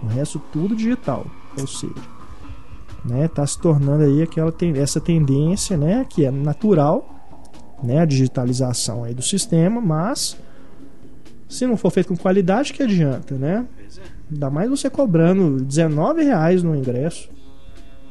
[0.04, 1.26] O resto tudo digital,
[1.60, 1.94] ou seja,
[3.04, 7.16] né, tá se tornando aí aquela essa tendência, né, que é natural,
[7.82, 10.38] né, a digitalização aí do sistema, mas
[11.50, 13.66] se não for feito com qualidade, que adianta, né?
[14.30, 17.30] Ainda mais você cobrando 19 reais no ingresso.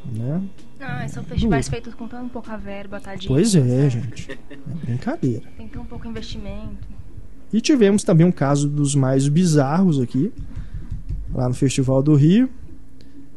[0.05, 0.43] Né?
[0.81, 3.29] Ah, são festivais feitos com tão pouca verba, tadinho.
[3.29, 4.39] Pois é, gente.
[4.51, 5.43] É brincadeira.
[5.57, 6.96] Tem um pouco investimento.
[7.57, 10.31] E tivemos também um caso dos mais bizarros aqui,
[11.33, 12.51] lá no Festival do Rio.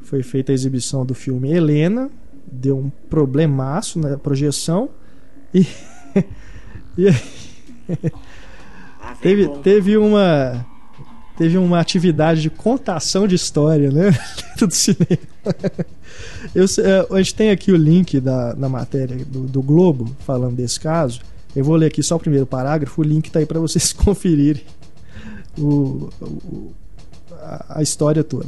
[0.02, 2.10] Foi feita a exibição do filme Helena,
[2.46, 4.90] deu um problemaço na projeção
[5.54, 5.66] e,
[6.98, 7.08] e
[9.02, 10.66] ah, teve, teve uma
[11.38, 14.12] teve uma atividade de contação de história, né?
[14.36, 15.18] Dentro do cinema.
[16.54, 20.58] Eu, é, a gente tem aqui o link da, na matéria do, do, Globo falando
[20.58, 21.22] desse caso.
[21.60, 24.62] Eu vou ler aqui só o primeiro parágrafo, o link está aí para vocês conferirem
[25.58, 26.72] o, o,
[27.68, 28.48] a, história toda.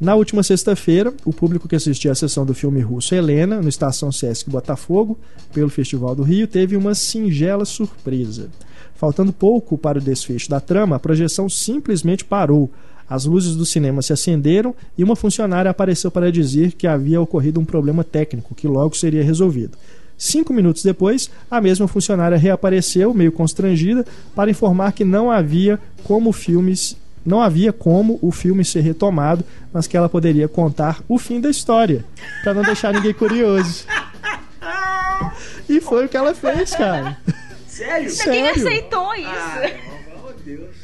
[0.00, 4.10] Na última sexta-feira, o público que assistiu à sessão do filme russo Helena, no Estação
[4.10, 5.16] Sesc Botafogo,
[5.52, 8.48] pelo Festival do Rio, teve uma singela surpresa.
[8.96, 12.68] Faltando pouco para o desfecho da trama, a projeção simplesmente parou.
[13.08, 17.60] As luzes do cinema se acenderam e uma funcionária apareceu para dizer que havia ocorrido
[17.60, 19.78] um problema técnico, que logo seria resolvido.
[20.18, 24.04] Cinco minutos depois, a mesma funcionária reapareceu, meio constrangida,
[24.34, 29.86] para informar que não havia como filmes não havia como o filme ser retomado, mas
[29.86, 32.02] que ela poderia contar o fim da história,
[32.42, 33.84] para não deixar ninguém curioso.
[35.68, 37.18] E foi o que ela fez, cara.
[37.66, 38.10] Sério?
[38.10, 39.28] Ninguém aceitou isso.
[39.28, 40.74] Ah, meu Deus.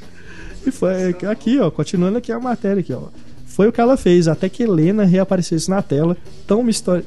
[0.67, 3.09] E foi aqui, ó, continuando aqui a matéria aqui, ó.
[3.47, 6.17] Foi o que ela fez até que Helena reaparecesse na tela
[6.47, 6.63] tão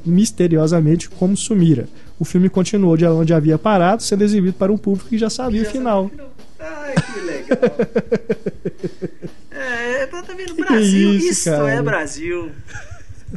[0.06, 1.88] misteriosamente como sumira.
[2.20, 5.64] O filme continuou de onde havia parado, sendo exibido para um público que já sabia
[5.64, 6.12] já o final.
[6.60, 7.58] Ai, que legal.
[9.52, 10.56] é, tá vendo?
[10.56, 12.52] Brasil, isso, isso é Brasil.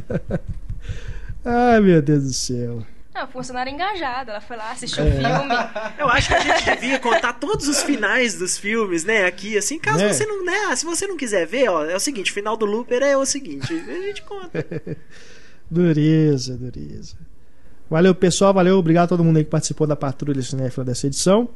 [1.45, 2.83] Ai, meu Deus do céu.
[3.13, 5.11] Não, funcionária engajada, ela foi lá, assistiu o é.
[5.11, 5.53] filme.
[5.99, 9.25] Eu acho que a gente devia contar todos os finais dos filmes, né?
[9.25, 10.13] Aqui, assim, caso é.
[10.13, 10.45] você não.
[10.45, 13.17] Né, se você não quiser ver, ó, é o seguinte, o final do Looper é
[13.17, 14.65] o seguinte, a gente conta.
[15.69, 17.17] dureza, dureza.
[17.91, 21.49] Valeu, pessoal, valeu, obrigado a todo mundo aí que participou da Patrulha Cinéfila dessa edição.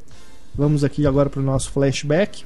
[0.54, 2.44] Vamos aqui agora para o nosso flashback.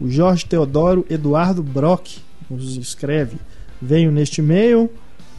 [0.00, 2.18] O Jorge Teodoro Eduardo Brock
[2.48, 3.36] nos escreve:
[3.82, 4.88] Venho neste e-mail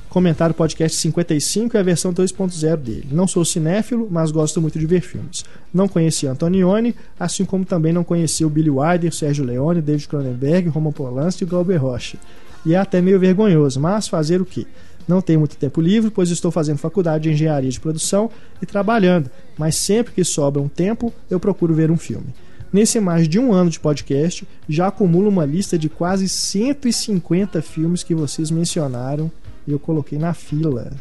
[0.10, 3.08] comentar o podcast 55 e a versão 2.0 dele.
[3.14, 5.46] Não sou cinéfilo, mas gosto muito de ver filmes.
[5.74, 10.68] Não conhecia Antonioni, assim como também não conhecia o Billy Wilder, Sérgio Leone, David Cronenberg,
[10.68, 12.18] Roman Polanski e Glauber Rocha.
[12.66, 14.68] E é até meio vergonhoso, mas fazer o quê?
[15.08, 18.30] Não tenho muito tempo livre, pois estou fazendo faculdade de engenharia de produção
[18.62, 22.34] e trabalhando, mas sempre que sobra um tempo, eu procuro ver um filme.
[22.74, 28.04] Nesse mais de um ano de podcast, já acumulo uma lista de quase 150 filmes
[28.04, 29.32] que vocês mencionaram
[29.66, 30.92] e eu coloquei na fila.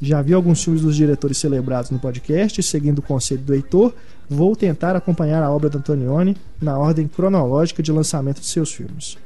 [0.00, 3.92] Já vi alguns filmes dos diretores celebrados no podcast, seguindo o conselho do Heitor,
[4.28, 9.18] vou tentar acompanhar a obra do Antonioni na ordem cronológica de lançamento de seus filmes.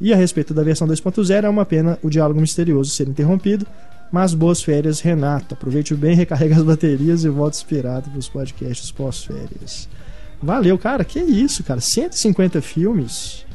[0.00, 3.66] E a respeito da versão 2.0, é uma pena o diálogo misterioso ser interrompido,
[4.12, 5.54] Mas boas férias, Renato.
[5.54, 9.88] Aproveite bem, recarrega as baterias e volte inspirado para os podcasts pós-férias.
[10.42, 11.04] Valeu, cara.
[11.04, 11.80] Que isso, cara.
[11.80, 13.45] 150 filmes.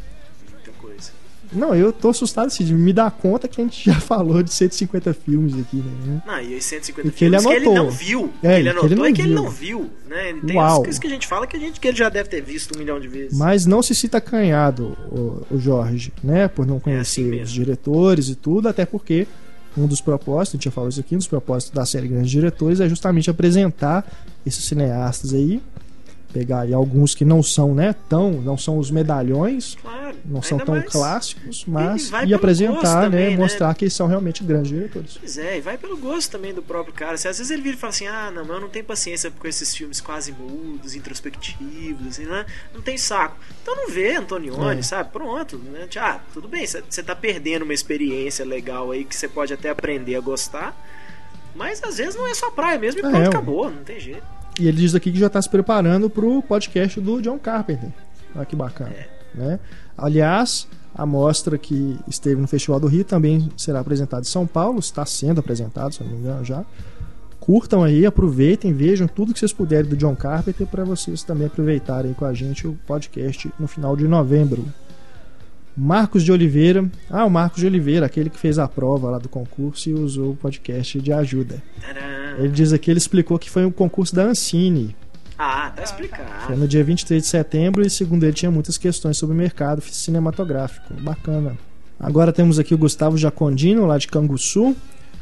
[1.52, 4.54] Não, eu tô assustado assim, de me dar conta que a gente já falou de
[4.54, 6.22] 150 filmes aqui, né?
[6.26, 7.86] Não, e os 150 E que ele filmes que ele anotou.
[7.86, 8.34] não viu.
[8.42, 9.90] É, ele que anotou ele não é que ele não viu.
[10.08, 10.36] Né?
[10.46, 10.68] Tem Uau.
[10.68, 12.76] as coisas que a gente fala que, a gente, que ele já deve ter visto
[12.76, 13.38] um milhão de vezes.
[13.38, 16.48] Mas não se cita canhado o, o Jorge, né?
[16.48, 17.46] Por não conhecer assim mesmo.
[17.46, 19.28] os diretores e tudo, até porque
[19.78, 22.30] um dos propósitos, a gente já falou isso aqui, um dos propósitos da série Grandes
[22.30, 24.06] Diretores é justamente apresentar
[24.46, 25.62] esses cineastas aí,
[26.32, 30.16] pegar aí alguns que não são, né, tão, não são os medalhões, Claro.
[30.26, 33.38] não são tão clássicos, mas e apresentar, gosto também, né, né?
[33.38, 35.18] mostrar que eles são realmente grandes diretores.
[35.20, 37.14] Pois é, e vai pelo gosto também do próprio cara.
[37.16, 39.32] Assim, às vezes ele vira e fala assim: ah, não, mas eu não tenho paciência
[39.32, 42.46] com esses filmes quase mudos, introspectivos, assim, né?
[42.74, 43.36] Não tem saco.
[43.62, 44.84] Então não vê Antonioni, É.
[44.84, 45.12] sabe?
[45.12, 45.58] Pronto.
[45.58, 45.88] Né?
[45.98, 50.16] Ah, tudo bem, você tá perdendo uma experiência legal aí que você pode até aprender
[50.16, 50.76] a gostar.
[51.54, 54.24] Mas às vezes não é só praia mesmo e É, pronto, acabou, não tem jeito.
[54.60, 57.90] E ele diz aqui que já está se preparando para o podcast do John Carpenter.
[58.36, 58.94] Olha que bacana.
[59.34, 59.60] Né?
[59.98, 64.80] Aliás, a mostra que esteve no Festival do Rio também será apresentada em São Paulo,
[64.80, 66.66] está sendo apresentado, se não me engano já.
[67.40, 72.14] Curtam aí, aproveitem, vejam tudo que vocês puderem do John Carpenter para vocês também aproveitarem
[72.14, 74.64] com a gente o podcast no final de novembro.
[75.76, 76.90] Marcos de Oliveira.
[77.10, 80.32] Ah, o Marcos de Oliveira, aquele que fez a prova lá do concurso e usou
[80.32, 81.62] o podcast de ajuda.
[82.38, 84.96] Ele diz aqui, ele explicou que foi um concurso da Ancine.
[85.38, 86.56] Ah, tá Foi explicado.
[86.56, 90.94] no dia 23 de setembro e, segundo ele, tinha muitas questões sobre o mercado cinematográfico.
[91.02, 91.58] Bacana.
[92.00, 94.76] Agora temos aqui o Gustavo Jacondino, lá de Canguçu.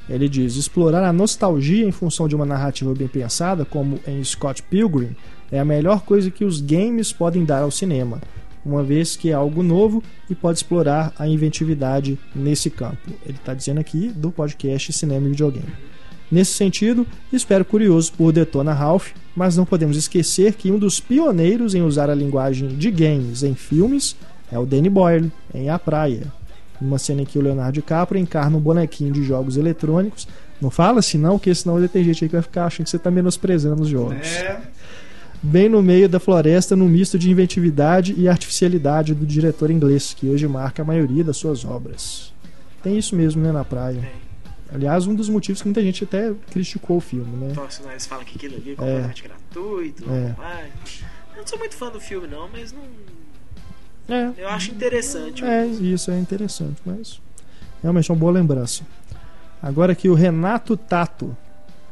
[0.10, 4.62] Ele diz: explorar a nostalgia em função de uma narrativa bem pensada, como em Scott
[4.64, 5.16] Pilgrim,
[5.52, 8.20] é a melhor coisa que os games podem dar ao cinema,
[8.66, 13.10] uma vez que é algo novo e pode explorar a inventividade nesse campo.
[13.26, 15.90] Ele está dizendo aqui do podcast Cinema e Videogame.
[16.32, 21.74] Nesse sentido, espero curioso por Detona Ralph, mas não podemos esquecer que um dos pioneiros
[21.74, 24.16] em usar a linguagem de games em filmes
[24.52, 26.28] é o Danny Boyle, em A Praia.
[26.80, 30.28] Numa cena em que o Leonardo DiCaprio encarna um bonequinho de jogos eletrônicos.
[30.62, 32.98] Não fala assim não, porque senão ter gente aí que vai ficar achando que você
[32.98, 34.28] está menosprezando os jogos.
[35.42, 40.28] Bem no meio da floresta, num misto de inventividade e artificialidade do diretor inglês, que
[40.28, 42.34] hoje marca a maioria das suas obras.
[42.84, 44.02] Tem isso mesmo, né, na praia.
[44.72, 47.50] Aliás, um dos motivos que muita gente até criticou o filme, né?
[47.52, 50.04] Então, assim, eles falam que aquilo ali é completamente gratuito.
[50.10, 50.36] É.
[51.34, 52.84] Eu não sou muito fã do filme, não, mas não.
[54.10, 55.44] É, Eu acho interessante.
[55.44, 57.22] É, isso é interessante, mas
[57.82, 58.84] realmente é uma boa lembrança.
[59.62, 61.36] Agora aqui o Renato Tato.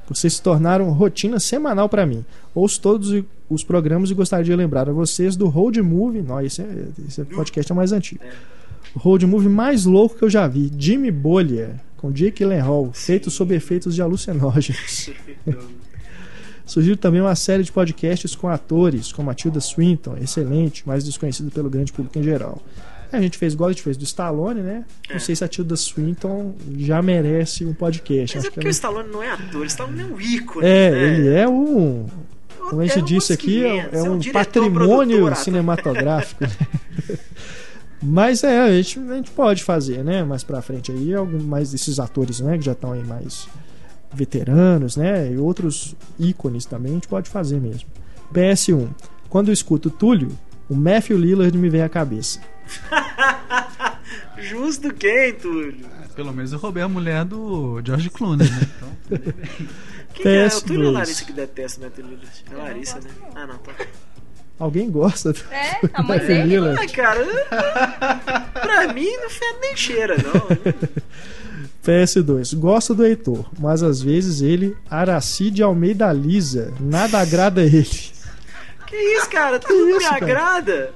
[0.07, 2.25] Vocês se tornaram rotina semanal pra mim.
[2.55, 3.11] Ouço todos
[3.49, 6.21] os programas e gostaria de lembrar a vocês do Road Movie.
[6.21, 8.21] Não, esse, é, esse podcast é mais antigo.
[8.95, 10.71] O Road Movie mais louco que eu já vi.
[10.77, 15.09] Jimmy Bollier, com Jake Gyllenhaal, feito sob efeitos de alucinógenos.
[16.65, 21.49] Sugiro também uma série de podcasts com atores, como a Tilda Swinton, excelente, mas desconhecida
[21.49, 22.61] pelo grande público em geral.
[23.09, 24.83] A gente fez igual a gente fez do Stallone, né?
[25.09, 25.19] Não É.
[25.19, 28.35] sei se a Tilda Swinton já merece um podcast.
[28.35, 28.71] Mas é que porque o ela...
[28.73, 30.65] Stallone não é ator, o Stallone é um ícone.
[30.67, 31.03] É, né?
[31.19, 32.05] ele é um.
[32.70, 36.43] Como a gente disse aqui, é, 500, é um patrimônio produtor, cinematográfico.
[38.01, 40.24] Mas é, a gente, a gente pode fazer, né?
[40.24, 42.58] Mais pra frente aí, algum mais desses atores, né?
[42.58, 43.47] Que já estão aí mais
[44.14, 45.32] veteranos, né?
[45.32, 47.89] E outros ícones também, a gente pode fazer mesmo.
[48.34, 48.88] PS1.
[49.30, 50.30] Quando eu escuto Túlio,
[50.70, 52.39] o Matthew Lillard me vem à cabeça.
[54.38, 55.86] Justo quem, Túlio?
[56.16, 58.68] Pelo menos eu roubei a mulher do George Clooney, né?
[59.05, 59.34] Então,
[60.18, 60.45] Quem que é?
[60.45, 60.63] O PS2.
[60.65, 62.28] Túlio Larissa que detesta Lillard?
[62.51, 63.09] É a Larissa, né?
[63.36, 63.74] Ah, não, tá.
[64.59, 66.43] Alguém gosta do É, a mãe Matthew dele.
[66.47, 66.80] Lillard?
[66.80, 67.24] Ai, cara,
[68.53, 70.74] pra mim não fede nem cheira, não.
[71.86, 72.55] PS2.
[72.57, 77.86] Gosto do Heitor, mas às vezes ele, Aracide Almeida Lisa, nada agrada a ele.
[78.88, 79.59] Que isso, cara?
[79.59, 80.26] Tudo me isso, cara?
[80.26, 80.93] agrada.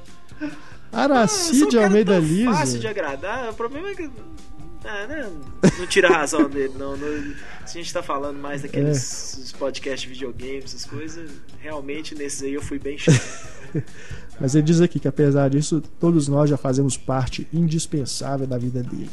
[0.93, 2.53] Ah, eu sou um Aracide cara Almeida tão Lisa.
[2.53, 3.49] fácil de agradar.
[3.51, 4.09] O problema é que.
[4.83, 5.29] Ah, né?
[5.77, 6.97] Não tira a razão dele, não.
[6.97, 7.33] Não-
[7.65, 9.57] Se a gente tá falando mais daqueles É.
[9.57, 11.29] podcasts de videogames, essas coisas,
[11.59, 13.21] realmente nesses aí eu fui bem chato.
[14.39, 18.81] Mas ele diz aqui que apesar disso, todos nós já fazemos parte indispensável da vida
[18.81, 19.11] dele.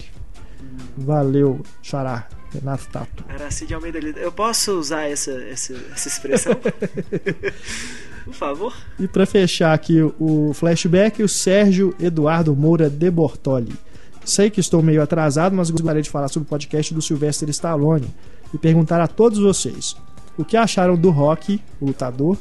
[0.96, 3.24] Valeu, Xará, Renato Tato.
[3.28, 4.18] Aracide Almeida Lida.
[4.20, 6.54] Eu posso usar essa, essa, essa expressão?
[8.24, 8.74] Por favor?
[8.98, 13.74] E pra fechar aqui o flashback, o Sérgio Eduardo Moura de Bortoli.
[14.28, 18.14] Sei que estou meio atrasado, mas gostaria de falar sobre o podcast do Sylvester Stallone
[18.52, 19.96] e perguntar a todos vocês
[20.36, 22.36] o que acharam do Rock, o lutador,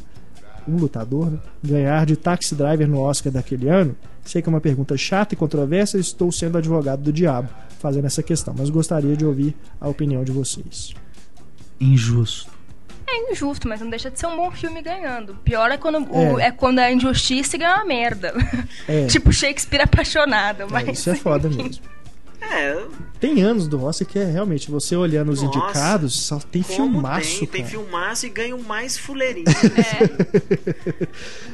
[0.68, 3.96] o lutador, né, ganhar de Taxi Driver no Oscar daquele ano?
[4.26, 7.48] Sei que é uma pergunta chata e controversa, estou sendo advogado do diabo
[7.80, 10.94] fazendo essa questão, mas gostaria de ouvir a opinião de vocês.
[11.80, 12.57] Injusto.
[13.10, 15.36] É injusto, mas não deixa de ser um bom filme ganhando.
[15.44, 16.48] Pior é quando o- É.
[16.48, 18.34] é quando é injustiça e ganha uma merda.
[18.88, 19.06] É.
[19.08, 20.64] tipo Shakespeare apaixonado.
[20.64, 21.64] É, Mas, isso é foda enfim.
[21.64, 21.84] mesmo.
[22.40, 22.86] É,
[23.20, 27.40] Tem anos do Oscar que é realmente, você olhando os Nossa, indicados, só tem filmaço,
[27.40, 29.46] tem, tem filmaço e ganham mais fuleirinho.
[30.68, 31.08] É,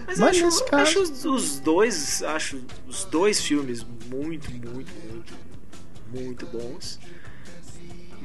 [0.08, 5.34] Mas, Mas acho, caso- acho os, os dois, acho os dois filmes muito, muito, muito,
[6.14, 6.99] muito bons.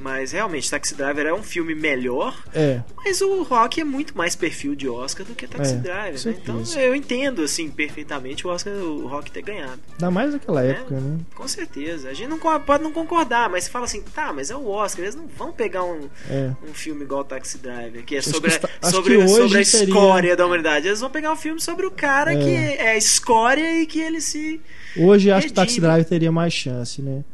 [0.01, 4.36] Mas realmente, Taxi Driver é um filme melhor, É, mas o Rock é muito mais
[4.36, 6.34] perfil de Oscar do que Taxi É, Driver, né?
[6.40, 9.80] Então eu entendo assim perfeitamente o Oscar, o Rock ter ganhado.
[9.94, 10.70] ainda mais naquela É.
[10.70, 11.18] época, né?
[11.34, 12.11] Com certeza.
[12.11, 15.03] A gente não pode não concordar, mas você fala assim, tá, mas é o Oscar,
[15.05, 16.53] eles não vão pegar um, É.
[16.62, 19.59] um filme igual Taxi Driver, que é Acho sobre, que está- sobre, que hoje sobre
[19.59, 20.86] a seria- escória da humanidade.
[20.86, 22.36] Eles vão pegar um filme sobre o cara É.
[22.38, 24.61] que é a escória e que ele se.
[24.96, 25.80] Hoje acho que Taxi.
[25.80, 27.24] Driver teria mais chance, né?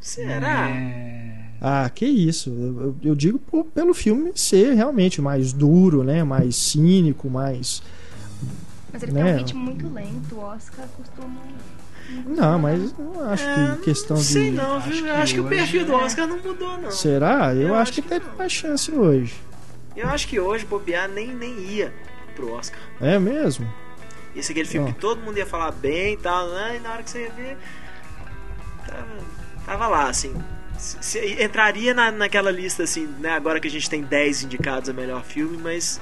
[0.00, 0.68] Será?
[0.70, 1.47] É...
[1.60, 2.50] Ah, que isso.
[2.50, 6.22] Eu, eu- digo por- pelo filme ser realmente mais duro, né?
[6.22, 7.82] Mais cínico, mais.
[8.92, 9.24] mas ele Né?
[9.24, 10.34] tem um ritmo muito lento.
[10.36, 11.40] O Oscar costuma.
[12.26, 14.56] Não, mas não acho É, que questão não sei de.
[14.56, 15.02] não, acho viu?
[15.02, 16.90] que Eu acho que o perfil do é- Oscar não mudou, não.
[16.90, 17.52] Será?
[17.54, 18.36] Eu, Eu acho acho que que não.
[18.38, 19.34] mais chance hoje.
[19.96, 21.92] Eu acho que hoje bobear nem, nem ia
[22.36, 22.78] pro Oscar.
[23.00, 23.66] É mesmo?
[24.34, 24.92] Esse é aquele filme Ó.
[24.94, 26.76] que todo mundo ia falar bem e tal, né?
[26.76, 27.58] E na hora que você ia ver.
[28.86, 29.06] Tava,
[29.66, 30.32] tava lá, assim.
[30.78, 33.30] Se- se- entraria na, naquela lista, assim, né?
[33.30, 36.00] Agora que a gente tem 10 indicados a melhor filme, mas.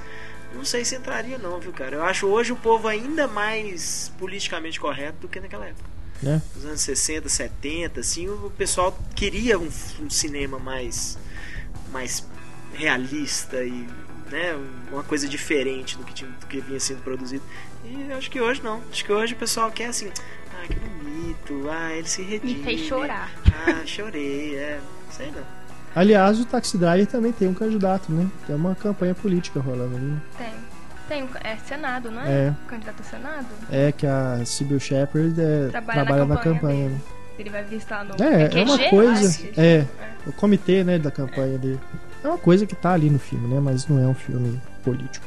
[0.53, 1.97] Não sei se entraria, não, viu, cara?
[1.97, 5.89] Eu acho hoje o povo ainda mais politicamente correto do que naquela época.
[6.21, 6.41] Né?
[6.55, 9.69] Nos anos 60, 70, assim, o pessoal queria um,
[10.01, 11.17] um cinema mais.
[11.91, 12.25] mais
[12.73, 13.87] realista e.
[14.31, 14.53] Né,
[14.91, 17.41] uma coisa diferente do que, tinha, do que vinha sendo produzido.
[17.85, 18.81] E acho que hoje não.
[18.91, 20.11] Acho que hoje o pessoal quer assim.
[20.57, 21.69] Ah, que bonito.
[21.69, 22.53] Ah, ele se redime.
[22.55, 23.31] Me fez chorar.
[23.67, 24.55] Ah, chorei.
[24.55, 24.79] É,
[25.11, 25.43] sei não.
[25.95, 28.27] Aliás, o Taxi Driver também tem um candidato, né?
[28.45, 30.05] Tem uma campanha política rolando ali.
[30.05, 30.21] né?
[30.37, 30.53] Tem.
[31.07, 32.29] Tem um, é Senado, não é?
[32.47, 32.53] É.
[32.67, 33.45] Candidato a Senado?
[33.71, 36.83] É que a Sybil Shepard é, Trabalha trabalha, na na campanha campanha.
[36.89, 36.93] dele.
[36.95, 37.01] né?
[37.39, 38.15] Ele vai visitar no.
[38.23, 39.37] É, é uma coisa.
[39.39, 39.85] Que- É,
[40.25, 41.79] o comitê né, da campanha dele.
[42.23, 43.59] É uma coisa que tá ali no filme, né?
[43.61, 45.25] Mas não é um filme político.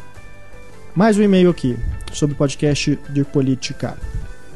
[0.94, 1.78] Mais um e-mail aqui
[2.12, 3.96] sobre o podcast de política.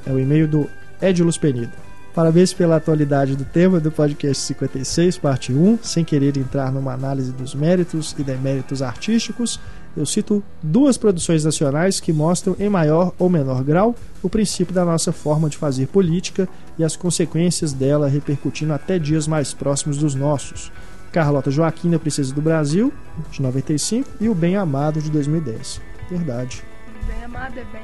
[0.07, 0.69] É o e-mail do
[1.01, 1.73] Edilus Penida.
[2.15, 5.81] Parabéns pela atualidade do tema do podcast 56, parte 1.
[5.83, 9.59] Sem querer entrar numa análise dos méritos e deméritos artísticos,
[9.97, 14.85] eu cito duas produções nacionais que mostram, em maior ou menor grau, o princípio da
[14.85, 16.49] nossa forma de fazer política
[16.79, 20.73] e as consequências dela repercutindo até dias mais próximos dos nossos.
[21.13, 22.93] Carlota Joaquim da Princesa do Brasil,
[23.31, 25.81] de 95, e o Bem Amado, de 2010.
[26.11, 26.63] Verdade.
[27.07, 27.83] Bem amado, é bem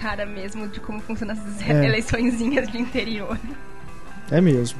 [0.00, 1.84] cara mesmo de como funcionam essas É.
[1.86, 3.38] eleiçõezinhas de interior.
[4.30, 4.78] É mesmo.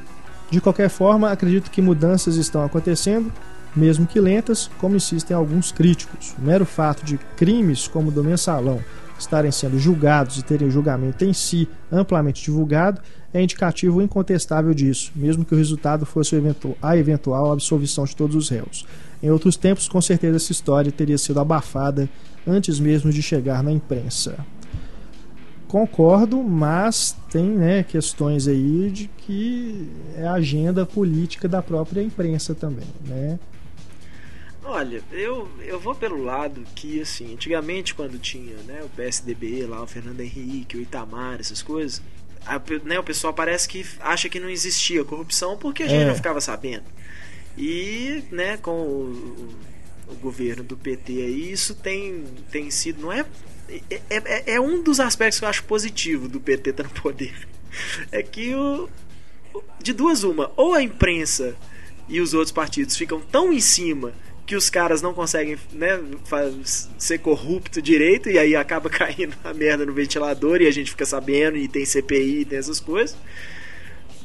[0.49, 3.31] De qualquer forma, acredito que mudanças estão acontecendo,
[3.75, 6.35] mesmo que lentas, como insistem alguns críticos.
[6.37, 8.79] O mero fato de crimes como o do mensalão
[9.17, 12.99] estarem sendo julgados e terem o julgamento em si amplamente divulgado
[13.33, 16.35] é indicativo incontestável disso, mesmo que o resultado fosse
[16.81, 18.85] a eventual absolvição de todos os réus.
[19.21, 22.09] Em outros tempos, com certeza essa história teria sido abafada
[22.45, 24.35] antes mesmo de chegar na imprensa.
[25.71, 32.53] Concordo, mas tem né, questões aí de que é a agenda política da própria imprensa
[32.53, 33.39] também, né?
[34.65, 39.81] Olha, eu, eu vou pelo lado que, assim, antigamente quando tinha né, o PSDB lá,
[39.81, 42.01] o Fernando Henrique, o Itamar, essas coisas,
[42.45, 46.07] a né, o pessoal parece que acha que não existia corrupção porque a gente É.
[46.07, 46.83] não ficava sabendo.
[47.57, 49.55] E, né, com o,
[50.09, 53.25] o- o governo do PT aí, isso tem, tem sido, não é,
[53.89, 57.47] é, é, é um dos aspectos que eu acho positivo do PT estar no poder.
[58.11, 58.89] É que o,
[59.81, 61.55] de duas uma, ou a imprensa
[62.09, 64.13] e os outros partidos ficam tão em cima
[64.45, 65.97] que os caras não conseguem né,
[66.97, 71.05] ser corrupto direito e aí acaba caindo a merda no ventilador e a gente fica
[71.05, 73.15] sabendo e tem CPI e tem essas coisas.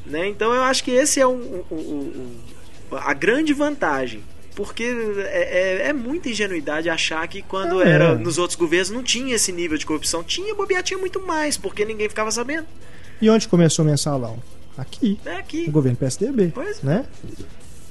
[0.05, 0.27] Né?
[0.27, 4.21] Então eu acho que esse é um- um- um- a grande vantagem.
[4.57, 7.89] Porque é, é- é muita ingenuidade achar que quando É.
[7.91, 10.23] era nos outros governos não tinha esse nível de corrupção.
[10.23, 12.65] Tinha, bobear, tinha muito mais, porque ninguém ficava sabendo.
[13.21, 14.37] E onde começou o mensalão?
[14.75, 15.67] Aqui, É aqui.
[15.67, 16.85] no governo PSDB, Pois é.
[16.85, 17.05] né?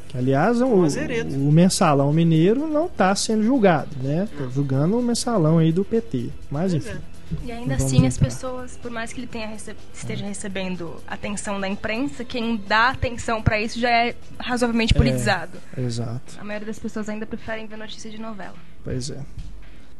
[0.08, 4.28] Que, aliás, o, o mensalão mineiro não está sendo julgado, né?
[4.36, 6.30] Tô julgando o mensalão aí do PT.
[6.50, 6.98] Mas Pois enfim.
[7.42, 7.46] É.
[7.46, 8.28] E ainda Vamos assim, as entrar.
[8.28, 13.42] pessoas, por mais que ele tenha rece- esteja recebendo atenção da imprensa, quem dá atenção
[13.42, 15.58] pra isso já é razoavelmente politizado.
[15.76, 16.38] Exato.
[16.40, 18.54] A maioria das pessoas ainda preferem ver notícia de novela.
[18.84, 19.20] Pois é.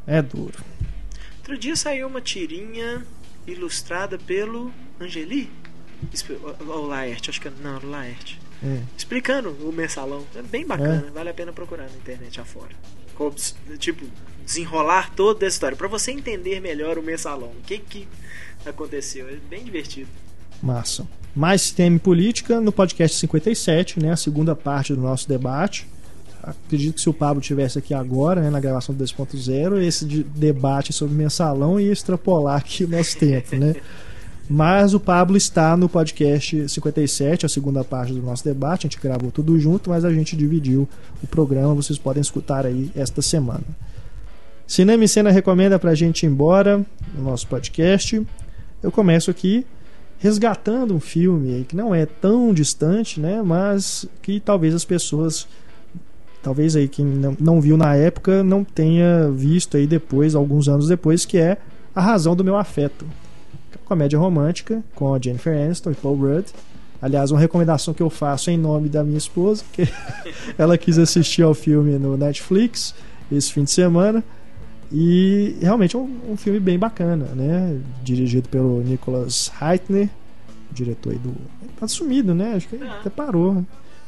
[0.05, 0.63] É duro.
[1.39, 3.05] Outro dia saiu uma tirinha
[3.45, 5.49] ilustrada pelo Angeli?
[6.67, 8.39] Ou o Laerte, acho que é- não, o Laerte.
[8.63, 8.81] É.
[8.97, 10.25] Explicando o mensalão.
[10.35, 12.71] É bem bacana, vale a pena procurar na internet afora.
[13.79, 14.05] Tipo,
[14.47, 15.77] desenrolar toda essa história.
[15.77, 17.49] Pra você entender melhor o mensalão.
[17.49, 18.07] O que que
[18.65, 19.27] aconteceu.
[19.27, 20.07] É bem divertido.
[20.63, 21.05] Massa.
[21.35, 24.13] Mais e política no podcast 57, né?
[24.13, 25.87] A segunda parte do nosso debate.
[26.41, 30.23] Acredito que se o Pablo tivesse aqui agora, né, na gravação do 2.0, esse de-
[30.23, 33.75] debate sobre mensalão ia extrapolar aqui o nosso tempo, né?
[34.49, 38.87] Mas o Pablo está no podcast 57, a segunda parte do nosso debate.
[38.87, 40.87] A gente gravou tudo junto, mas a gente dividiu
[41.21, 41.73] o programa.
[41.75, 43.65] Vocês podem escutar aí esta semana.
[44.67, 48.21] Cinema e Cena recomenda pra gente ir embora no nosso podcast.
[48.83, 49.65] Eu começo aqui
[50.19, 53.41] resgatando um filme que não é tão distante, né?
[53.41, 55.47] Mas que talvez as pessoas,
[56.43, 57.05] talvez aí quem
[57.39, 61.57] não, viu na época, não tenha visto aí depois, alguns anos depois, que é
[61.95, 63.05] A Razão do Meu Afeto.
[63.85, 66.45] Comédia romântica com a Jennifer Aniston e Paul Rudd.
[67.01, 69.87] Aliás, uma recomendação que eu faço em nome da minha esposa, que
[70.57, 72.93] ela quis assistir ao filme no Netflix
[73.31, 74.21] esse fim de semana.
[74.91, 77.77] E realmente é um, um filme bem bacana, né?
[78.03, 80.09] Dirigido pelo Nicholas Heitner,
[80.71, 81.29] diretor aí do.
[81.61, 82.53] Ele tá sumido, né?
[82.55, 82.97] Acho que ele Ah.
[82.99, 83.53] até parou.
[83.55, 83.65] né?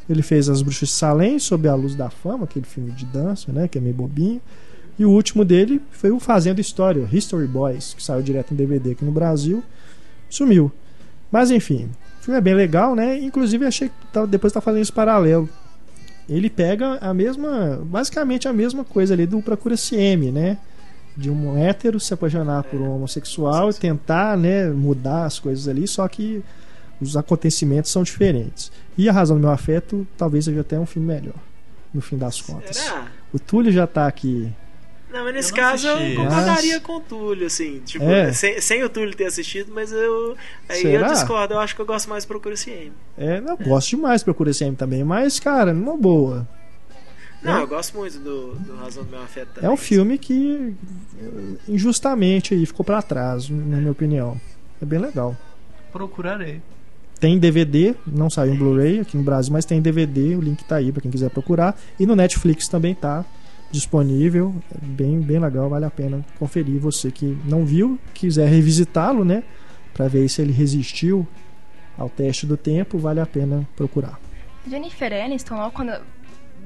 [0.10, 3.52] Ele fez As Bruxas de Salem, Sob a Luz da Fama, aquele filme de dança,
[3.52, 3.68] né?
[3.68, 4.42] Que é meio bobinho.
[4.98, 8.92] E o último dele foi o Fazendo História, History Boys, que saiu direto em DVD
[8.92, 9.64] aqui no Brasil.
[10.30, 10.72] Sumiu.
[11.32, 13.20] Mas enfim, o filme é bem legal, né?
[13.20, 15.48] Inclusive achei que tá- depois tá fazendo esse paralelo.
[16.28, 20.58] Ele pega a mesma, basicamente a mesma coisa ali do Procura CM, né?
[21.20, 25.88] De um hétero se apaixonar por um homossexual e tentar, né, mudar as coisas ali,
[25.88, 26.42] só que
[27.02, 28.72] os acontecimentos são diferentes.
[28.98, 31.36] E a razão do meu afeto talvez seja até um filme melhor,
[31.94, 32.78] no fim das contas.
[32.78, 33.08] Será?
[33.34, 34.50] O Túlio já tá aqui.
[35.12, 36.12] Não, mas nesse Eu não caso assisti.
[36.14, 37.80] eu concordaria com o Túlio, assim.
[37.84, 38.32] Tipo, É.
[38.32, 40.36] sem, sem o Túlio ter assistido, mas eu.
[40.70, 41.08] Aí Será?
[41.08, 42.92] eu discordo, eu acho que eu gosto mais do Procura CM.
[43.18, 46.48] É, eu gosto demais de Procura CM também, mas, cara, numa boa.
[47.42, 47.62] Não, É.
[47.62, 49.70] eu gosto muito do, do Razão do Meu Afeto também.
[49.70, 50.74] É um filme que
[51.22, 54.40] eh, injustamente aí ficou pra trás, na minha opinião.
[54.82, 55.36] É bem legal.
[55.92, 56.62] Procurarei.
[57.20, 60.78] Tem DVD, não saiu em Blu-ray aqui no Brasil, mas tem DVD, o link tá
[60.78, 61.78] aí pra quem quiser procurar.
[62.00, 63.26] E no Netflix também tá
[63.72, 66.80] disponível, é bem, bem legal, vale a pena conferir.
[66.80, 69.44] Você que não viu, quiser revisitá-lo, né,
[69.94, 71.28] Pra ver se ele resistiu
[71.98, 74.18] ao teste do tempo, vale a pena procurar.
[74.66, 75.92] Jennifer Aniston, ó, quando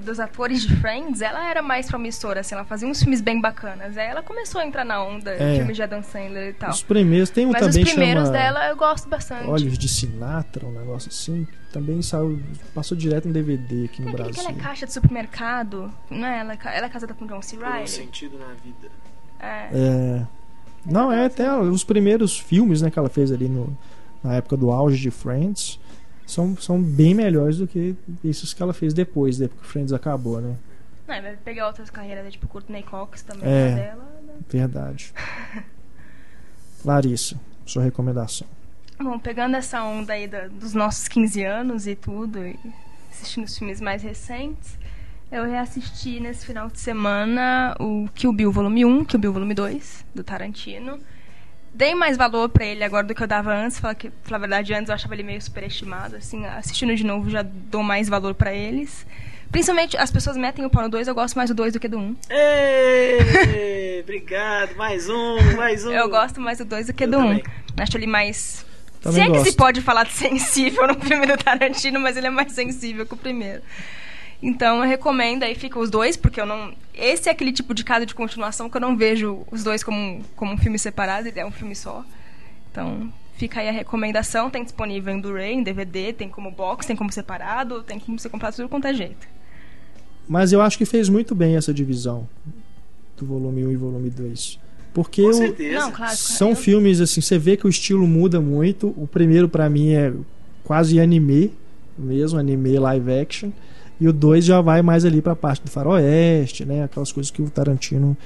[0.04, 3.98] dos atores de Friends, ela era mais promissora, assim, ela fazia uns filmes bem bacanas.
[3.98, 5.52] Aí ela começou a entrar na onda É.
[5.52, 6.70] de filme de Adam Sandler e tal.
[6.70, 9.48] Os primeiros, tem um Mas os também primeiros chama dela eu gosto bastante.
[9.48, 11.48] Olhos de Sinatra, um negócio assim.
[11.72, 12.40] Também saiu,
[12.76, 14.34] passou direto em DVD aqui no Tem Brasil.
[14.34, 16.40] que ela é caixa de supermercado, não é?
[16.42, 17.56] Ela, é ela é casada com John C.
[17.58, 17.88] Por um Reilly.
[17.88, 18.92] sentido na vida.
[19.40, 19.70] É.
[19.74, 20.28] É.
[20.86, 23.76] Não, é até os primeiros filmes né, que ela fez ali no,
[24.24, 25.80] na época do auge de Friends
[26.26, 30.40] são, são bem melhores do que esses que ela fez depois, depois que Friends acabou,
[30.42, 30.56] né?
[31.08, 33.76] Não, vai pegar outras carreiras, né, tipo Courtney Cox também, É.
[33.76, 34.04] dela.
[34.26, 34.34] né?
[34.50, 35.14] Verdade.
[36.84, 38.48] Larissa, sua recomendação.
[39.02, 42.58] Bom, pegando essa onda aí da- dos nossos 15 anos e tudo, e
[43.12, 44.78] assistindo os filmes mais recentes,
[45.32, 50.06] eu reassisti nesse final de semana o Kill Bill Volume 1, Kill Bill Volume 2,
[50.14, 51.00] do Tarantino.
[51.74, 54.40] Dei mais valor pra ele agora do que eu dava antes, falar que, falar a
[54.42, 58.36] verdade, antes eu achava ele meio superestimado, assim, assistindo de novo já dou mais valor
[58.36, 59.06] pra eles.
[59.52, 61.88] Principalmente, as pessoas metem o pau no 2, eu gosto mais do 2 do que
[61.88, 62.02] do 1.
[62.02, 62.16] Um.
[62.30, 64.76] Ei, obrigado.
[64.76, 65.92] Mais um, mais um.
[65.92, 67.32] Eu gosto mais do 2 do que Eu do 1.
[67.34, 67.40] Um.
[67.78, 68.66] Acho ele mais.
[69.00, 69.58] Também se é que se gosto.
[69.58, 73.18] pode falar de sensível no filme do Tarantino, mas ele é mais sensível que o
[73.18, 73.62] primeiro.
[74.46, 76.74] Então eu recomendo, aí fica os dois, porque eu não.
[76.94, 79.98] Esse é aquele tipo de caso de continuação que eu não vejo os dois como,
[79.98, 82.04] um- como um filme separado, ele é um filme só.
[82.70, 86.96] Então fica aí a recomendação, tem disponível em Blu-ray, em DVD, tem como box, tem
[86.96, 89.26] como separado, tem como ser comprado tudo quanto é jeito.
[90.28, 92.28] Mas eu acho que fez muito bem essa divisão
[93.18, 94.60] do volume 1 e volume 2.
[94.94, 95.80] Porque Com o- certeza.
[95.80, 96.16] Não, claro.
[96.16, 98.94] são eu- filmes assim, você vê que o estilo muda muito.
[98.98, 100.14] O primeiro pra mim é
[100.64, 101.52] quase anime,
[101.98, 103.50] mesmo anime live action,
[104.04, 107.42] e o 2 já vai mais ali pra parte do faroeste, né, aquelas coisas que
[107.42, 108.18] o Tarantino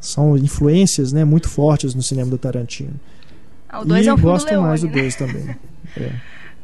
[0.00, 2.94] são influências, né, muito fortes no cinema do Tarantino.
[3.68, 5.02] Ah, o 2 e é um fundo gosto mais do Leone, né?
[5.02, 5.56] 2 também.
[5.96, 6.12] É.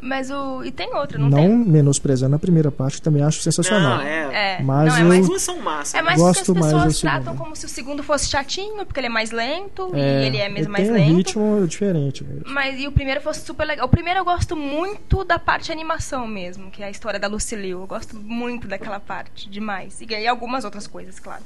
[0.04, 0.62] Mas o.
[0.62, 1.48] E tem outro, não, Não, tem?
[1.48, 3.96] menosprezando a primeira parte, que também acho sensacional.
[3.96, 4.58] Não, é.
[4.58, 5.96] É, Mas não, é mais duas são massa.
[5.96, 6.04] É né?
[6.04, 9.10] mais Gosto porque as pessoas tratam como se o segundo fosse chatinho, porque ele é
[9.10, 11.16] mais lento É, e ele é mesmo ele mais tem um lento.
[11.16, 12.44] ritmo diferente mesmo.
[12.48, 13.86] Mas e o primeiro fosse super legal.
[13.86, 17.26] O primeiro eu gosto muito da parte de animação mesmo, que é a história da
[17.26, 17.70] Lucille.
[17.70, 20.02] Eu gosto muito daquela parte, demais.
[20.02, 21.42] E aí algumas outras coisas, claro.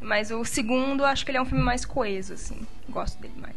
[0.00, 2.60] Mas o segundo, acho que ele é um filme mais coeso, assim.
[2.88, 3.56] Gosto dele mais.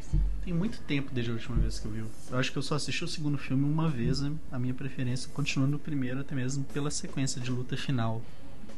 [0.50, 2.04] Tem muito tempo desde a última vez que eu vi.
[2.32, 4.20] Eu acho que eu só assisti o segundo filme uma vez.
[4.20, 4.34] né?
[4.52, 8.20] A minha preferência continua no primeiro, até mesmo pela sequência de luta final.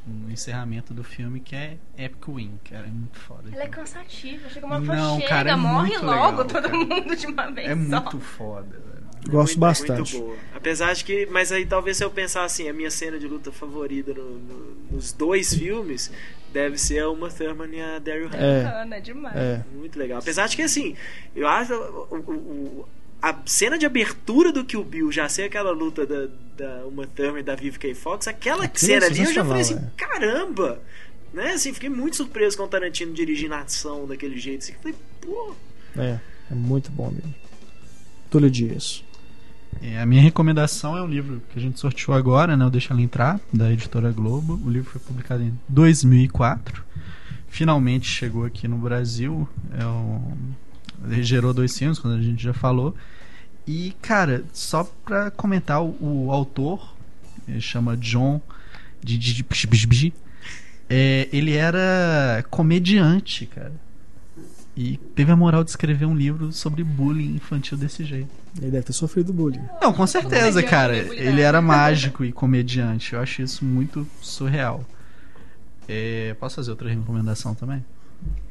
[0.06, 2.88] No encerramento do filme, que é Epic Win, cara.
[2.88, 3.44] É muito foda.
[3.48, 3.72] Ele é aquilo.
[3.76, 4.50] cansativo.
[4.50, 6.74] Chega uma hora Não, chega, cara, é morre muito logo legal, todo cara.
[6.76, 8.02] mundo de uma vez É só.
[8.02, 9.02] muito foda, velho.
[9.30, 10.16] Gosto muito, bastante.
[10.18, 10.38] Muito boa.
[10.56, 11.28] Apesar de que.
[11.28, 14.76] Mas aí talvez se eu pensar assim, a minha cena de luta favorita no- no-
[14.92, 16.12] nos dois filmes
[16.52, 18.44] deve ser a Uma Thurman e a Daryl Hannah.
[18.44, 18.64] É.
[18.64, 19.36] Bacana demais.
[19.36, 19.64] É.
[19.76, 20.18] Muito legal.
[20.18, 20.96] Apesar de que assim,
[21.36, 22.90] eu acho o- o- o-
[23.22, 27.42] a cena de abertura do Kill Bill já ser aquela luta da, da Uma Thurman
[27.42, 30.82] e da Vivica Fox, aquela Aquilo é cena ali eu já falei assim, sensacional, caramba!
[31.34, 31.54] Né?
[31.54, 34.64] Assim, fiquei muito surpreso com o Tarantino dirigindo a ação daquele jeito.
[34.64, 35.56] Assim, falei, pô,
[35.98, 36.20] É,
[36.50, 37.34] é muito bom mesmo.
[38.30, 39.04] Túlio Dias.
[39.82, 42.66] É, a minha recomendação é um livro que a gente sorteou agora, né?
[42.66, 44.60] O Deixa Ela Entrar, da editora Globo.
[44.66, 46.84] O livro foi publicado em 2004.
[47.48, 49.48] Finalmente chegou aqui no Brasil.
[49.78, 50.54] É um...
[51.10, 52.96] Ele gerou dois filmes, quando a gente já falou.
[53.68, 56.94] E, cara, só pra comentar, o, o autor,
[57.48, 58.42] ele chama John
[59.04, 60.14] de, de, de, de- de-
[60.90, 63.72] é, ele era comediante, cara.
[64.76, 68.30] E teve a moral de escrever um livro sobre bullying infantil desse jeito.
[68.62, 69.62] Ele deve ter sofrido bullying.
[69.82, 70.96] Não, com certeza, cara.
[70.98, 73.14] Ele era mágico e comediante.
[73.14, 74.84] Eu acho isso muito surreal.
[75.88, 77.84] É, posso fazer outra recomendação também?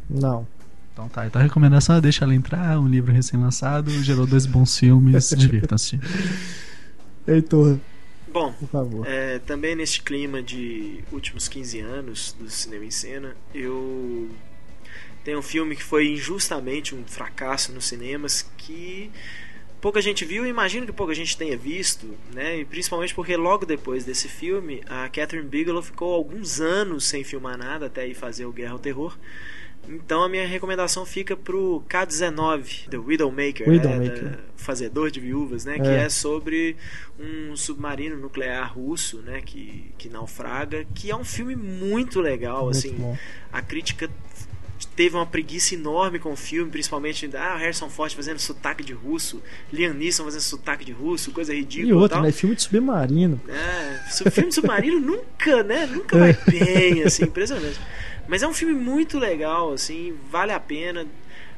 [0.09, 0.47] Não.
[0.93, 4.79] Então tá, então a recomendação é Deixa Ela Entrar, um livro recém-lançado, gerou dois bons
[4.79, 5.99] filmes, divirtam-se.
[7.27, 7.79] Heitor,
[8.33, 8.53] bom.
[8.53, 9.07] por favor.
[9.07, 14.29] É, também neste clima de últimos 15 anos do cinema em cena, eu
[15.25, 19.11] tenho um filme que foi injustamente um fracasso nos cinemas que
[19.81, 22.59] pouca gente viu e imagino que pouca gente tenha visto, né?
[22.59, 27.57] E principalmente porque logo depois desse filme, a Catherine Bigelow ficou alguns anos sem filmar
[27.57, 29.17] nada até ir fazer o Guerra ao Terror.
[29.89, 34.23] Então a minha recomendação fica pro K-19, The Widowmaker, Widowmaker.
[34.25, 36.05] né, da- Fazedor de Viúvas, né, que É.
[36.05, 36.77] é sobre
[37.19, 42.77] um submarino nuclear russo, né, que, que naufraga, que é um filme muito legal, Muito
[42.79, 43.17] assim, bom.
[43.53, 44.09] a crítica
[44.95, 49.43] teve uma preguiça enorme com o filme, principalmente ah, Harrison Ford fazendo sotaque de russo,
[49.73, 52.23] Liam Neeson fazendo sotaque de russo, coisa ridícula E outro, tal.
[52.23, 52.31] né?
[52.33, 53.41] Filme de submarino.
[53.49, 55.87] É, filme de submarino nunca, né?
[55.87, 57.81] Nunca vai bem, assim, impressionante.
[58.31, 61.05] Mas é um filme muito legal, assim, vale a pena.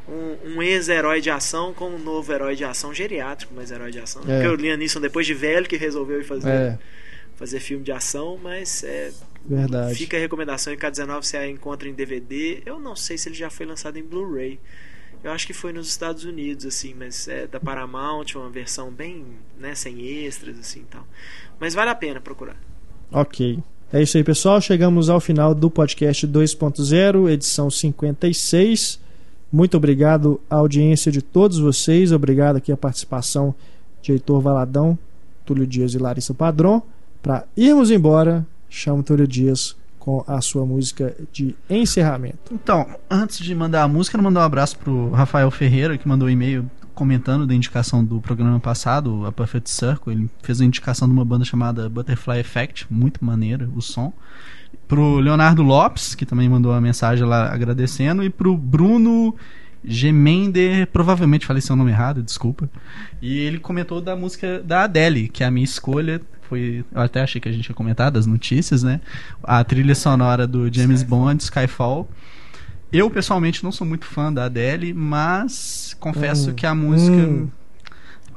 [0.08, 4.00] Um, um ex-herói de ação com um novo herói de ação geriátrico, mas herói de
[4.00, 4.22] ação.
[4.22, 4.24] É.
[4.24, 6.78] Porque o Liam Neeson, depois de velho, que resolveu ir fazer, É,
[7.36, 9.12] fazer filme de ação, mas é,
[9.44, 9.94] verdade.
[9.94, 10.72] fica a recomendação.
[10.72, 12.62] Em K19 você a encontra em DVD.
[12.64, 14.58] Eu não sei se ele já foi lançado em Blu-ray.
[15.22, 19.24] Eu acho que foi nos Estados Unidos, assim, mas é da Paramount, uma versão bem,
[19.58, 21.06] né, sem extras, assim, e tal.
[21.60, 22.56] Mas vale a pena procurar.
[23.12, 23.62] Ok.
[23.92, 24.58] É isso aí, pessoal.
[24.58, 28.98] Chegamos ao final do podcast 2.0, edição 56.
[29.52, 32.10] Muito obrigado à audiência de todos vocês.
[32.10, 33.54] Obrigado aqui a participação
[34.00, 34.98] de Heitor Valadão,
[35.44, 36.80] Túlio Dias e Larissa Padron.
[37.22, 42.50] Para irmos embora, chamo Túlio Dias com a sua música de encerramento.
[42.50, 46.28] Então, antes de mandar a música, eu mandar um abraço pro Rafael Ferreira, que mandou
[46.28, 46.64] um e-mail
[46.94, 50.12] comentando da indicação do programa passado, a Perfect Circle.
[50.12, 54.12] Ele fez a indicação de uma banda chamada Butterfly Effect, muito maneira o som.
[54.86, 59.34] Pro Leonardo Lopes, que também mandou uma mensagem lá agradecendo, e pro Bruno
[59.84, 62.70] Gemender, provavelmente falei seu nome errado, desculpa.
[63.20, 66.20] E ele comentou da música da Adele, que é a minha escolha.
[66.42, 69.00] Foi, eu até achei que a gente ia comentar das notícias, né?
[69.42, 72.08] A trilha sonora do James Bond, Skyfall.
[72.92, 77.16] Eu, pessoalmente, não sou muito fã da Adele, mas confesso Hum, que a música.
[77.16, 77.48] hum.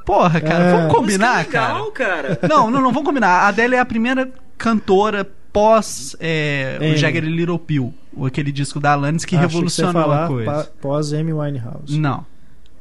[0.04, 0.72] Porra, cara, É.
[0.72, 1.72] vamos combinar, Música cara.
[1.74, 2.38] legal, cara.
[2.48, 3.28] Não, não, não, vamos combinar.
[3.28, 8.52] A Adele é a primeira cantora pós é, o Jagger e Little Pill, o- aquele
[8.52, 10.72] disco da Alanis que Achei revolucionou você ia falar a coisa.
[10.80, 11.98] pós Amy Winehouse.
[11.98, 12.24] Não.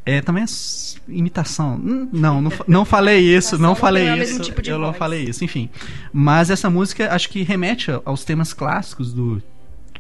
[0.06, 1.76] É também é imitação.
[1.84, 4.40] Hum, Não, não, não falei isso, não não falei isso.
[4.42, 4.98] tipo de eu não voz.
[4.98, 5.68] falei isso, enfim.
[6.14, 9.42] Mas essa música acho que remete aos temas clássicos do,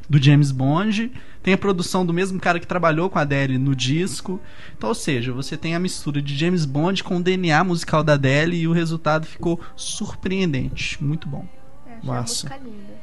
[0.09, 1.11] do James Bond.
[1.41, 4.39] Tem a produção do mesmo cara que trabalhou com a Adele no disco.
[4.77, 8.13] Então, ou seja, você tem a mistura de James Bond com o DNA musical da
[8.13, 11.03] Adele e o resultado ficou surpreendente.
[11.03, 11.45] Muito bom.
[11.87, 12.47] É, Massa.
[12.47, 12.93] a música linda.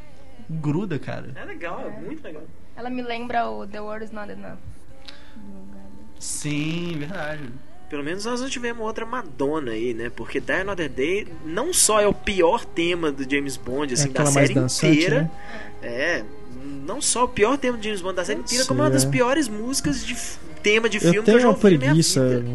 [0.50, 1.30] Gruda, cara.
[1.36, 2.42] É legal, é muito legal.
[2.76, 4.58] Ela me lembra o The World Is Not Enough.
[6.18, 7.42] Sim, verdade.
[7.88, 10.10] Pelo menos nós não tivemos outra Madonna aí, né?
[10.10, 14.12] Porque Die Another Day não só é o pior tema do James Bond, assim, é
[14.12, 15.22] da aquela mais série dançante, inteira.
[15.22, 15.30] né?
[15.82, 16.24] É,
[16.86, 19.08] não só o pior tema do James Bond da série inteira, como uma das é.
[19.08, 20.16] piores músicas de
[20.62, 22.48] tema de Eu filme que eu tenho já uma ouvi na minha preguiça vida.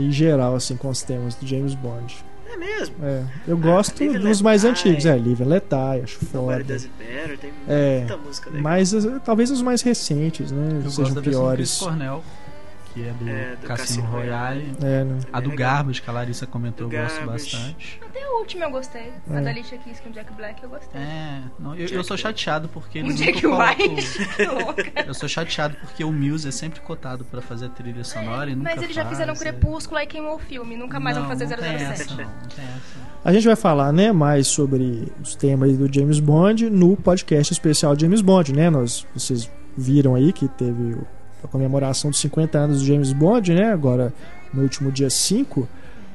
[0.00, 2.16] em geral assim com os temas do James Bond.
[2.52, 2.94] É mesmo.
[3.02, 4.70] É, eu gosto and dos mais Die.
[4.70, 5.04] antigos.
[5.06, 6.64] É, Live and Let Die, acho Nobody foda.
[6.64, 8.62] Does It Better, tem É, muita música legal.
[8.62, 10.68] Mas eh, talvez os mais recentes, né?
[10.84, 11.78] Eu sejam gosto da versão do Chris piores.
[11.78, 12.22] Cornell,
[12.94, 14.72] que é do, É, do Cassino Cassino Royale.
[14.82, 15.18] É, né?
[15.32, 15.50] A do.
[15.50, 17.52] Garbage, que a Larissa comentou, Do eu gosto Garbage.
[17.56, 18.00] bastante.
[18.08, 19.12] Até a última eu gostei.
[19.30, 19.40] A É.
[19.42, 21.00] da Alicia Keys com o Jack Black eu gostei.
[21.00, 24.26] É, não, eu, eu sou chateado porque o Jack nunca colocam- White.
[24.36, 24.92] que louca.
[25.06, 28.54] Eu sou chateado porque o Muse é sempre cotado pra fazer a trilha sonora e
[28.54, 29.36] nunca Mas eles já fizeram é.
[29.36, 30.76] Crepúsculo e queimou o filme.
[30.76, 31.92] Nunca mais Não, vão fazer não tem 007.
[32.02, 33.14] essa, não, não tem essa.
[33.24, 37.98] A gente vai falar, né, mais sobre os temas do James Bond no podcast especial
[37.98, 38.68] James Bond, né?
[38.68, 41.06] Nós, vocês viram aí que teve o-
[41.46, 43.72] a comemoração dos 50 anos do James Bond, né?
[43.72, 44.12] Agora
[44.52, 45.68] no último dia 5.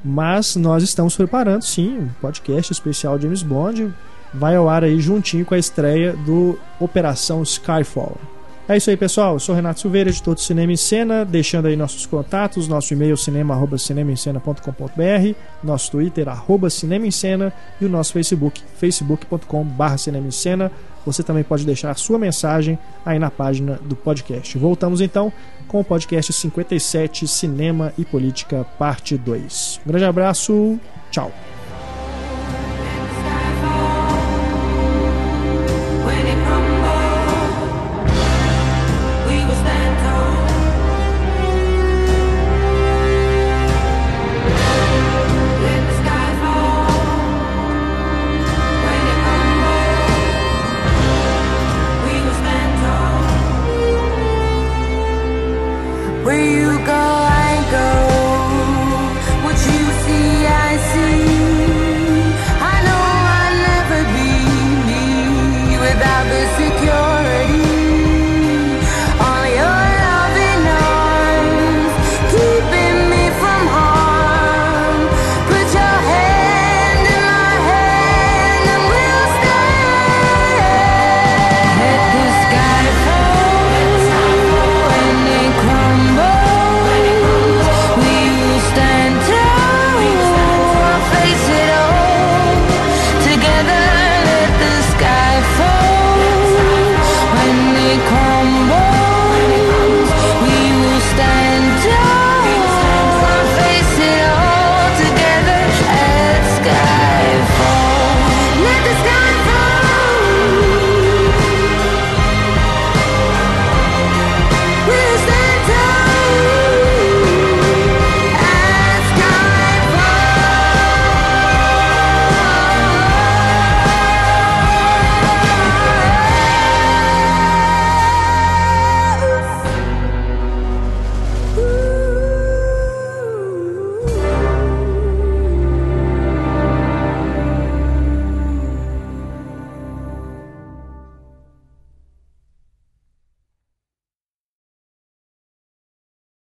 [0.03, 3.93] Mas nós estamos preparando, sim, um podcast especial James Bond.
[4.34, 8.18] Vai ao ar aí juntinho com a estreia do Operação Skyfall.
[8.69, 9.33] É isso aí, pessoal.
[9.33, 13.17] Eu sou Renato Silveira, editor do Cinema em Cena, deixando aí nossos contatos, nosso e-mail
[13.17, 17.51] cinema@cinemaemcena.com.br, nosso Twitter arroba Cinema em Cena
[17.81, 20.71] e o nosso Facebook facebook.com/barra Cinema em Cena.
[21.03, 24.55] Você também pode deixar sua mensagem aí na página do podcast.
[24.59, 25.33] Voltamos então
[25.67, 29.81] com o podcast 57 Cinema e Política, parte 2.
[29.83, 30.79] Um grande abraço,
[31.09, 31.31] tchau.